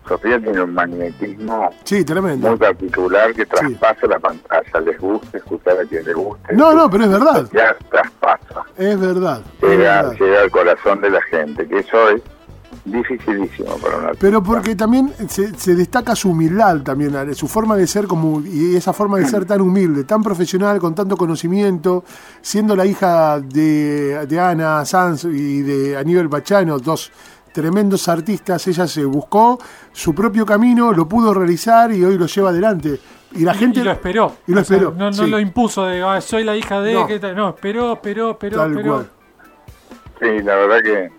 Sofía 0.07 0.37
tiene 0.37 0.61
un 0.61 0.73
magnetismo 0.73 1.69
Sí, 1.85 2.03
tremendo. 2.03 2.49
muy 2.49 2.57
particular 2.57 3.33
que 3.33 3.45
traspasa 3.45 4.05
la 4.07 4.19
pantalla, 4.19 4.79
les 4.85 4.99
guste 4.99 5.37
escuchar 5.37 5.79
a 5.79 5.85
quien 5.85 6.03
le 6.05 6.13
guste. 6.13 6.53
No, 6.55 6.73
no, 6.73 6.89
pero 6.89 7.05
es 7.05 7.09
verdad. 7.11 7.47
Ya 7.53 7.73
traspasa, 7.89 8.63
Es 8.77 8.99
verdad. 8.99 9.41
es 9.61 9.69
llega, 9.69 10.01
verdad. 10.01 10.15
llega 10.19 10.41
al 10.41 10.51
corazón 10.51 11.01
de 11.01 11.09
la 11.09 11.21
gente, 11.21 11.65
que 11.67 11.79
eso 11.79 12.09
es 12.09 12.21
dificilísimo 12.85 13.75
para 13.77 13.97
una 13.97 14.11
Pero 14.19 14.41
porque 14.43 14.75
también 14.75 15.13
se, 15.27 15.53
se 15.57 15.75
destaca 15.75 16.15
su 16.15 16.29
humildad 16.31 16.81
también, 16.81 17.33
su 17.35 17.47
forma 17.47 17.75
de 17.75 17.87
ser 17.87 18.07
como 18.07 18.41
y 18.41 18.75
esa 18.75 18.93
forma 18.93 19.17
de 19.17 19.25
ser 19.27 19.45
tan 19.45 19.61
humilde, 19.61 20.03
tan 20.03 20.21
profesional, 20.21 20.79
con 20.79 20.93
tanto 20.95 21.15
conocimiento, 21.17 22.03
siendo 22.41 22.75
la 22.75 22.85
hija 22.85 23.39
de, 23.39 24.25
de 24.27 24.39
Ana 24.39 24.83
Sanz 24.85 25.25
y 25.25 25.61
de 25.61 25.97
Aníbal 25.97 26.27
Bachano, 26.27 26.79
dos 26.79 27.11
tremendos 27.53 28.07
artistas, 28.07 28.67
ella 28.67 28.87
se 28.87 29.05
buscó 29.05 29.59
su 29.91 30.13
propio 30.15 30.45
camino, 30.45 30.91
lo 30.91 31.07
pudo 31.07 31.33
realizar 31.33 31.91
y 31.91 32.03
hoy 32.03 32.17
lo 32.17 32.25
lleva 32.25 32.49
adelante. 32.49 32.99
Y 33.35 33.39
la 33.43 33.53
gente 33.53 33.79
y 33.79 33.83
lo 33.83 33.91
esperó. 33.91 34.35
Y 34.47 34.53
lo 34.53 34.63
sea, 34.63 34.77
esperó, 34.77 34.93
no 34.95 35.05
no 35.05 35.13
sí. 35.13 35.27
lo 35.27 35.39
impuso 35.39 35.85
de 35.85 36.03
"Ah, 36.03 36.19
soy 36.21 36.43
la 36.43 36.55
hija 36.55 36.81
de. 36.81 36.93
No. 36.93 37.07
que 37.07 37.19
tal". 37.19 37.35
no, 37.35 37.49
esperó, 37.49 37.93
esperó, 37.93 38.31
esperó, 38.31 38.57
tal 38.57 38.71
esperó. 38.71 38.93
cual. 38.93 39.09
Sí, 40.19 40.43
la 40.43 40.55
verdad 40.55 40.77
que, 40.83 41.11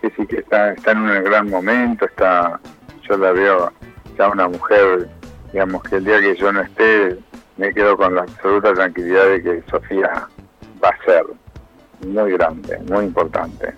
que 0.00 0.10
sí 0.10 0.26
que 0.26 0.38
está, 0.38 0.72
está 0.72 0.92
en 0.92 0.98
un 0.98 1.24
gran 1.24 1.48
momento, 1.48 2.04
está, 2.04 2.60
yo 3.08 3.16
la 3.16 3.32
veo 3.32 3.72
ya 4.16 4.28
una 4.28 4.48
mujer, 4.48 5.08
digamos 5.52 5.82
que 5.84 5.96
el 5.96 6.04
día 6.04 6.20
que 6.20 6.36
yo 6.36 6.52
no 6.52 6.60
esté, 6.60 7.16
me 7.56 7.72
quedo 7.74 7.96
con 7.96 8.14
la 8.14 8.22
absoluta 8.22 8.72
tranquilidad 8.72 9.28
de 9.28 9.42
que 9.42 9.62
Sofía 9.70 10.28
va 10.82 10.88
a 10.88 11.04
ser 11.04 11.24
muy 12.06 12.32
grande, 12.32 12.78
muy 12.88 13.06
importante. 13.06 13.74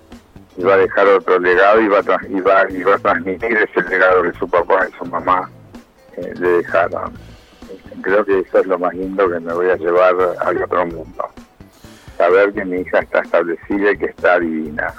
Y 0.57 0.63
va 0.63 0.75
a 0.75 0.79
dejar 0.79 1.07
otro 1.07 1.39
legado 1.39 1.81
y 1.81 1.89
va 1.89 1.99
a, 2.01 2.27
y 2.29 2.41
va, 2.41 2.65
va 2.65 2.95
a 2.95 2.99
transmitir 2.99 3.57
ese 3.57 3.89
legado 3.89 4.23
que 4.23 4.33
su 4.39 4.49
papá 4.49 4.87
y 4.89 4.99
su 4.99 5.07
mamá 5.07 5.49
eh, 6.17 6.35
le 6.39 6.49
dejaron. 6.49 7.13
Creo 8.03 8.25
que 8.25 8.41
eso 8.41 8.59
es 8.59 8.67
lo 8.67 8.79
más 8.79 8.93
lindo 8.95 9.31
que 9.31 9.41
me 9.41 9.53
voy 9.55 9.71
a 9.71 9.77
llevar 9.77 10.15
al 10.41 10.63
otro 10.63 10.87
mundo 10.87 11.31
saber 12.21 12.53
que 12.53 12.67
mi 12.67 12.81
hija 12.83 12.99
está 12.99 13.21
establecida 13.21 13.93
y 13.93 13.97
que 13.97 14.07
está 14.07 14.39
divina. 14.39 14.93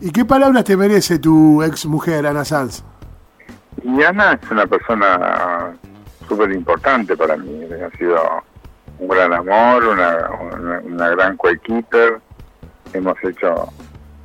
¿Y 0.00 0.10
qué 0.12 0.24
palabras 0.24 0.64
te 0.64 0.76
merece 0.76 1.18
tu 1.18 1.62
ex 1.62 1.86
mujer, 1.86 2.26
Ana 2.26 2.44
Sanz? 2.44 2.84
Y 3.82 4.02
Ana 4.02 4.38
es 4.40 4.50
una 4.50 4.66
persona 4.66 5.72
súper 6.28 6.52
importante 6.52 7.16
para 7.16 7.36
mí. 7.36 7.64
Ha 7.64 7.96
sido 7.96 8.16
un 8.98 9.08
gran 9.08 9.32
amor, 9.32 9.84
una, 9.84 10.30
una, 10.84 11.08
gran 11.10 11.36
coequiper. 11.36 12.20
Hemos 12.92 13.16
hecho 13.24 13.68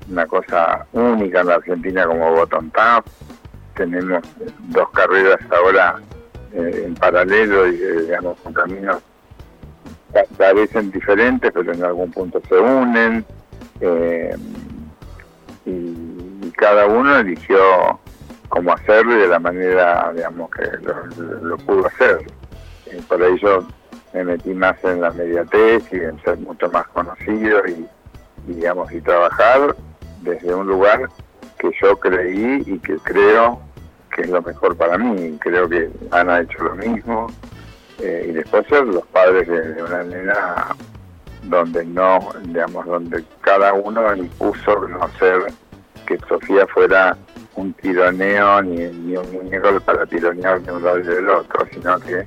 una 0.10 0.26
cosa 0.28 0.86
única 0.94 1.42
en 1.42 1.48
la 1.48 1.56
Argentina 1.56 2.06
como 2.06 2.32
Bottom 2.32 2.70
Tap. 2.72 3.06
Tenemos 3.76 4.22
dos 4.70 4.90
carreras 4.92 5.40
ahora 5.52 5.96
eh, 6.54 6.84
en 6.86 6.94
paralelo 6.96 7.68
y 7.68 7.76
eh, 7.82 8.02
digamos 8.02 8.38
con 8.42 8.54
caminos 8.54 9.02
parecen 10.38 10.92
diferentes, 10.92 11.52
pero 11.52 11.74
en 11.74 11.84
algún 11.84 12.12
punto 12.12 12.42
se 12.48 12.56
unen. 12.56 13.26
Eh, 13.82 14.36
y, 15.65 15.71
y 16.41 16.54
cada 16.58 16.86
uno 16.88 17.17
eligió 17.17 17.99
cómo 18.49 18.73
hacerlo 18.73 19.17
y 19.17 19.21
de 19.21 19.28
la 19.28 19.39
manera, 19.39 20.12
digamos, 20.15 20.52
que 20.52 20.63
lo, 21.41 21.58
pudo 21.58 21.88
hacer. 21.88 22.19
Eh, 22.86 23.02
por 23.08 23.21
ello 23.23 23.65
me 24.13 24.23
metí 24.23 24.54
más 24.54 24.76
en 24.84 25.02
la 25.02 25.10
mediatez 25.12 25.84
y 25.91 25.95
en 25.95 26.21
ser 26.23 26.38
mucho 26.38 26.69
más 26.69 26.88
conocido 26.89 27.65
y, 27.67 27.88
y, 28.47 28.54
digamos, 28.54 28.91
y 28.91 29.02
trabajar 29.02 29.76
desde 30.21 30.54
un 30.54 30.67
lugar 30.67 31.10
que 31.58 31.71
yo 31.82 31.97
creí 31.97 32.62
y 32.65 32.78
que 32.80 32.97
creo 32.97 33.60
que 34.13 34.21
es 34.21 34.30
lo 34.30 34.41
mejor 34.41 34.78
para 34.78 34.97
mí. 34.97 35.38
Creo 35.41 35.67
que 35.67 35.89
han 36.12 36.30
hecho 36.30 36.63
lo 36.63 36.76
mismo. 36.76 37.28
Eh, 37.99 38.28
y 38.30 38.32
después 38.34 38.67
ser 38.67 38.86
los 38.86 39.06
padres 39.08 39.47
de, 39.47 39.73
de 39.73 39.84
una 39.84 40.04
nena 40.04 40.76
donde 41.43 41.86
no, 41.86 42.19
digamos, 42.43 42.86
donde 42.86 43.23
cada 43.41 43.73
uno 43.73 44.15
impuso 44.15 44.88
no 44.88 45.08
ser 45.19 45.51
que 46.06 46.17
Sofía 46.27 46.65
fuera 46.67 47.15
un 47.56 47.73
tironeo 47.73 48.62
ni, 48.62 48.77
ni 48.88 49.15
un 49.17 49.32
muñeco 49.32 49.79
para 49.82 50.06
tironear 50.06 50.62
de 50.62 50.71
un 50.71 50.84
lado 50.84 50.99
y 50.99 51.03
del 51.03 51.29
otro, 51.29 51.65
sino 51.71 51.99
que 51.99 52.25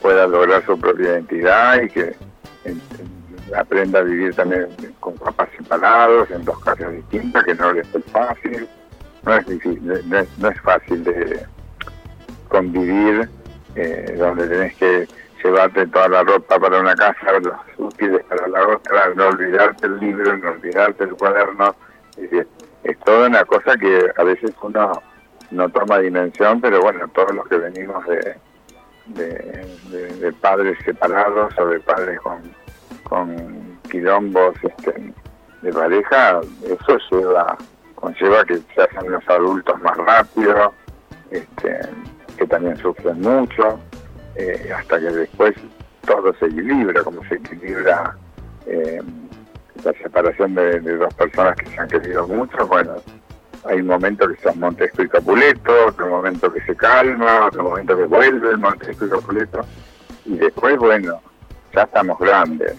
pueda 0.00 0.26
lograr 0.26 0.64
su 0.64 0.78
propia 0.78 1.04
identidad 1.10 1.82
y 1.82 1.88
que 1.88 2.16
en- 2.64 2.80
en- 2.98 3.54
aprenda 3.56 3.98
a 4.00 4.02
vivir 4.02 4.34
también 4.34 4.66
con 5.00 5.14
papás 5.14 5.48
separados, 5.56 6.30
en 6.30 6.44
dos 6.44 6.58
casas 6.64 6.92
distintas, 6.92 7.44
que 7.44 7.54
no 7.54 7.72
les 7.72 7.94
es 7.94 8.04
fácil. 8.06 8.66
No 9.24 9.34
es 9.36 9.46
difícil, 9.46 9.80
no 10.08 10.18
es, 10.18 10.28
no 10.38 10.48
es 10.48 10.60
fácil 10.60 11.04
de 11.04 11.46
convivir 12.48 13.28
eh, 13.76 14.14
donde 14.18 14.46
tenés 14.46 14.74
que 14.76 15.08
llevarte 15.44 15.86
toda 15.86 16.08
la 16.08 16.22
ropa 16.24 16.58
para 16.58 16.80
una 16.80 16.94
casa, 16.94 17.38
los 17.40 17.54
útiles 17.78 18.24
para 18.24 18.48
la 18.48 18.66
otra, 18.66 19.12
no 19.14 19.28
olvidarte 19.28 19.86
el 19.86 19.98
libro, 20.00 20.36
no 20.38 20.50
olvidarte 20.50 21.04
el 21.04 21.14
cuaderno. 21.14 21.76
Es, 22.16 22.46
es 22.84 22.98
toda 23.00 23.28
una 23.28 23.44
cosa 23.44 23.76
que 23.76 24.10
a 24.16 24.24
veces 24.24 24.52
uno 24.62 25.02
no 25.50 25.68
toma 25.68 25.98
dimensión, 25.98 26.60
pero 26.60 26.80
bueno, 26.80 27.06
todos 27.08 27.34
los 27.34 27.46
que 27.48 27.56
venimos 27.58 28.04
de 28.06 28.34
padres 30.40 30.78
separados 30.84 31.52
o 31.58 31.66
de 31.66 31.80
padres 31.80 32.18
con, 32.20 32.40
con 33.04 33.78
quilombos 33.90 34.54
este, 34.62 35.12
de 35.62 35.72
pareja, 35.72 36.40
eso 36.64 36.98
lleva 37.10 37.56
conlleva 37.94 38.44
que 38.44 38.58
se 38.74 38.82
hacen 38.82 39.10
los 39.10 39.26
adultos 39.28 39.80
más 39.80 39.96
rápido, 39.96 40.74
este, 41.30 41.80
que 42.36 42.46
también 42.46 42.76
sufren 42.76 43.20
mucho, 43.20 43.78
eh, 44.36 44.70
hasta 44.76 44.98
que 44.98 45.10
después 45.10 45.54
todo 46.06 46.34
se 46.34 46.46
equilibra, 46.46 47.02
como 47.02 47.24
se 47.24 47.36
equilibra 47.36 48.16
eh, 48.66 49.00
la 49.82 49.92
separación 49.92 50.54
de, 50.54 50.80
dos 50.80 51.12
personas 51.14 51.56
que 51.56 51.66
se 51.66 51.78
han 51.78 51.88
querido 51.88 52.26
mucho, 52.26 52.66
bueno, 52.66 52.94
hay 53.64 53.80
un 53.80 53.86
momento 53.86 54.28
que 54.28 54.36
son 54.42 54.58
Montesco 54.60 55.02
y 55.02 55.08
Capuleto, 55.08 55.72
otro 55.88 56.08
momento 56.08 56.52
que 56.52 56.60
se 56.62 56.76
calma, 56.76 57.46
otro 57.46 57.64
momento 57.64 57.96
que 57.96 58.04
vuelve 58.04 58.56
Montesco 58.56 59.06
y 59.06 59.10
Capuleto, 59.10 59.60
y 60.24 60.36
después, 60.36 60.76
bueno, 60.78 61.20
ya 61.74 61.82
estamos 61.82 62.18
grandes, 62.18 62.76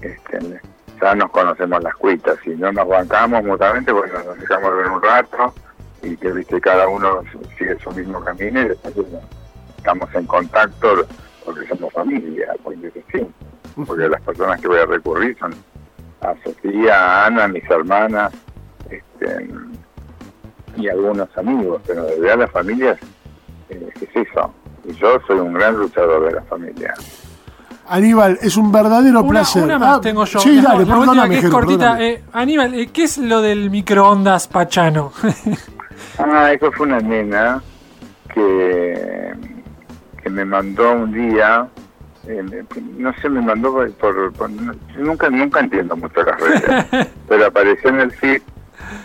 este, 0.00 0.60
ya 1.00 1.14
nos 1.14 1.30
conocemos 1.30 1.82
las 1.82 1.94
cuitas, 1.94 2.38
si 2.44 2.50
no 2.50 2.72
nos 2.72 2.88
bancamos 2.88 3.44
mutuamente, 3.44 3.92
bueno, 3.92 4.14
nos 4.24 4.38
dejamos 4.38 4.76
ver 4.76 4.88
un 4.88 5.02
rato, 5.02 5.54
y 6.02 6.16
que 6.16 6.32
viste 6.32 6.60
cada 6.60 6.88
uno 6.88 7.22
sigue 7.58 7.78
su 7.80 7.90
mismo 7.92 8.22
camino 8.24 8.62
y 8.62 8.68
después 8.68 8.94
bueno, 8.94 9.20
estamos 9.80 10.14
en 10.14 10.26
contacto 10.26 10.88
porque 11.44 11.66
somos 11.66 11.92
familia, 11.92 12.48
porque 12.62 12.92
sí, 13.12 13.26
porque 13.86 14.08
las 14.08 14.20
personas 14.22 14.60
que 14.60 14.68
voy 14.68 14.78
a 14.78 14.86
recurrir 14.86 15.36
son 15.38 15.54
a 16.20 16.34
Sofía, 16.44 16.94
a 16.94 17.26
Ana, 17.26 17.48
mis 17.48 17.64
hermanas, 17.70 18.30
este, 18.90 19.48
y 20.76 20.88
algunos 20.88 21.28
amigos, 21.36 21.80
pero 21.86 22.04
de 22.04 22.20
verdad 22.20 22.40
las 22.40 22.50
familias 22.50 22.98
eh, 23.70 23.88
es 24.00 24.08
eso. 24.28 24.52
Y 24.84 24.92
yo 24.94 25.18
soy 25.26 25.38
un 25.38 25.54
gran 25.54 25.76
luchador 25.76 26.26
de 26.26 26.32
la 26.32 26.42
familia. 26.42 26.94
Aníbal, 27.88 28.38
es 28.40 28.56
un 28.56 28.70
verdadero 28.70 29.20
Una, 29.20 29.30
placer. 29.30 29.64
una 29.64 29.78
más 29.78 29.96
Ah, 29.96 30.00
tengo 30.00 30.24
yo. 30.24 30.38
Sí, 30.40 30.56
La- 30.56 30.62
dale, 30.62 30.74
la 30.74 30.80
última 30.80 31.00
perdóname, 31.00 31.28
que 31.30 31.34
es 31.36 31.40
Jero, 31.42 31.52
cortita. 31.54 32.00
Eh, 32.02 32.22
Aníbal, 32.32 32.74
eh, 32.74 32.86
¿qué 32.92 33.02
es 33.04 33.18
lo 33.18 33.40
del 33.40 33.70
microondas 33.70 34.46
Pachano? 34.46 35.12
Ah, 36.18 36.52
eso 36.52 36.70
fue 36.72 36.86
una 36.86 36.98
nena 37.00 37.62
que, 38.34 39.32
que 40.22 40.30
me 40.30 40.44
mandó 40.44 40.92
un 40.92 41.12
día, 41.12 41.66
eh, 42.26 42.64
no 42.96 43.12
sé, 43.14 43.28
me 43.28 43.40
mandó 43.40 43.72
por... 43.98 44.50
nunca, 44.98 45.30
nunca 45.30 45.60
entiendo 45.60 45.96
mucho 45.96 46.22
las 46.22 46.40
redes, 46.40 47.08
pero 47.28 47.46
apareció 47.46 47.90
en 47.90 48.00
el 48.00 48.10
feed 48.12 48.42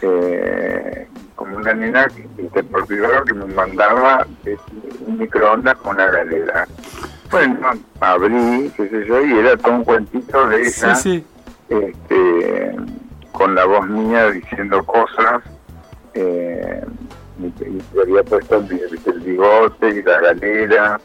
eh, 0.02 1.08
como 1.36 1.58
una 1.58 1.74
nena 1.74 2.08
que, 2.08 2.64
por 2.64 2.86
privado 2.86 3.24
que 3.26 3.34
me 3.34 3.46
mandaba 3.46 4.26
eh, 4.46 4.58
un 5.06 5.18
microondas 5.18 5.76
con 5.78 5.96
una 5.96 6.08
galera. 6.08 6.68
Bueno, 7.32 7.72
abrí, 8.00 8.72
qué 8.78 8.88
sé 8.90 9.06
yo, 9.06 9.26
y 9.26 9.40
era 9.40 9.58
todo 9.58 9.74
un 9.74 9.84
cuentito 9.84 10.48
de 10.48 10.66
sí, 10.66 10.82
ella 10.86 10.96
sí. 10.96 11.26
este, 11.70 12.76
con 13.32 13.56
la 13.56 13.66
voz 13.66 13.88
mía 13.88 14.32
diciendo 14.32 14.84
cosas. 14.86 15.44
Eh, 16.14 16.82
y, 17.40 17.46
y 17.64 17.82
le 17.94 18.02
había 18.02 18.24
puesto 18.24 18.58
el, 18.58 18.64
bi- 18.64 18.82
el 19.06 19.20
bigote 19.22 19.90
y 19.90 20.04
la 20.04 20.20
galera. 20.22 21.00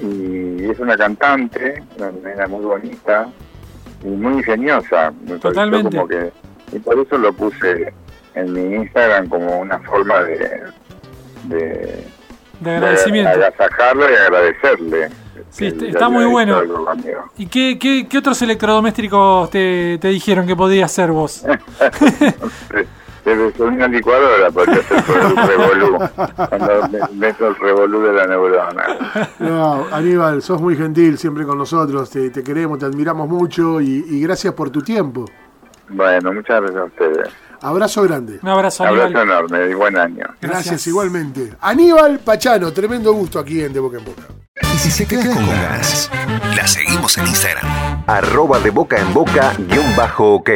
Y 0.00 0.70
es 0.70 0.78
una 0.78 0.96
cantante, 0.96 1.82
una 1.98 2.10
nena 2.12 2.46
muy 2.46 2.64
bonita 2.64 3.28
y 4.04 4.06
muy 4.08 4.34
ingeniosa. 4.34 5.12
Me 5.26 5.38
Totalmente. 5.38 5.96
Como 5.96 6.08
que, 6.08 6.30
y 6.72 6.78
por 6.78 6.98
eso 6.98 7.18
lo 7.18 7.32
puse 7.32 7.92
en 8.34 8.52
mi 8.52 8.76
Instagram 8.76 9.28
como 9.28 9.58
una 9.60 9.78
forma 9.80 10.22
de, 10.22 10.62
de, 11.44 12.04
De 12.60 12.70
agradecimiento. 12.76 13.36
de 13.38 13.44
agasajarlo 13.46 14.04
y 14.10 14.14
agradecerle. 14.14 15.08
Sí, 15.50 15.66
está- 15.66 16.08
muy 16.08 16.26
bueno. 16.26 16.60
¿Y 17.36 17.46
qué, 17.46 17.78
qué, 17.80 18.06
qué 18.08 18.18
otros 18.18 18.40
electrodomésticos 18.42 19.50
te, 19.50 19.98
te 20.00 20.08
dijeron 20.08 20.46
que 20.46 20.54
podías 20.54 20.90
hacer 20.92 21.10
vos? 21.10 21.44
Debe 23.24 23.52
ser 23.52 23.66
una 23.66 23.88
licuadora 23.88 24.50
porque 24.50 24.72
hacer 24.72 25.04
el 25.20 25.36
revolú. 25.48 25.98
Cuando 26.36 26.88
me- 26.88 27.16
meto 27.18 27.48
el 27.48 27.56
revolú 27.56 28.00
de 28.02 28.12
la 28.12 28.26
neurona. 28.26 29.28
No, 29.38 29.86
Aníbal, 29.92 30.40
sos 30.42 30.60
muy 30.60 30.76
gentil 30.76 31.18
siempre 31.18 31.44
con 31.44 31.58
nosotros, 31.58 32.08
te, 32.10 32.30
te 32.30 32.42
queremos, 32.42 32.78
te 32.78 32.86
admiramos 32.86 33.28
mucho 33.28 33.80
y, 33.80 34.04
y 34.08 34.20
gracias 34.22 34.54
por 34.54 34.70
tu 34.70 34.80
tiempo. 34.82 35.24
Bueno, 35.90 36.32
muchas 36.32 36.60
gracias 36.60 36.80
a 36.80 36.84
ustedes. 36.84 37.28
Abrazo 37.60 38.02
grande. 38.02 38.38
Un 38.42 38.48
abrazo, 38.50 38.84
Abrazo 38.84 39.06
Aníbal. 39.06 39.22
enorme 39.24 39.70
y 39.70 39.74
buen 39.74 39.96
año. 39.98 40.24
Gracias, 40.40 40.40
Gracias. 40.66 40.86
igualmente. 40.86 41.52
Aníbal 41.60 42.20
Pachano, 42.20 42.72
tremendo 42.72 43.12
gusto 43.12 43.38
aquí 43.40 43.62
en 43.62 43.72
De 43.72 43.80
Boca 43.80 43.98
en 43.98 44.04
Boca. 44.04 44.22
Y 44.74 44.78
si 44.78 44.90
se 44.90 45.06
queda 45.06 45.34
con 45.34 45.46
ganas, 45.48 46.10
la 46.56 46.66
seguimos 46.68 47.16
en 47.18 47.26
Instagram. 47.26 47.66
Arroba 48.06 48.58
de 48.60 48.70
boca 48.70 48.98
en 49.00 49.12
boca 49.12 49.52
guion 49.58 49.96
bajo 49.96 50.34
ok. 50.34 50.50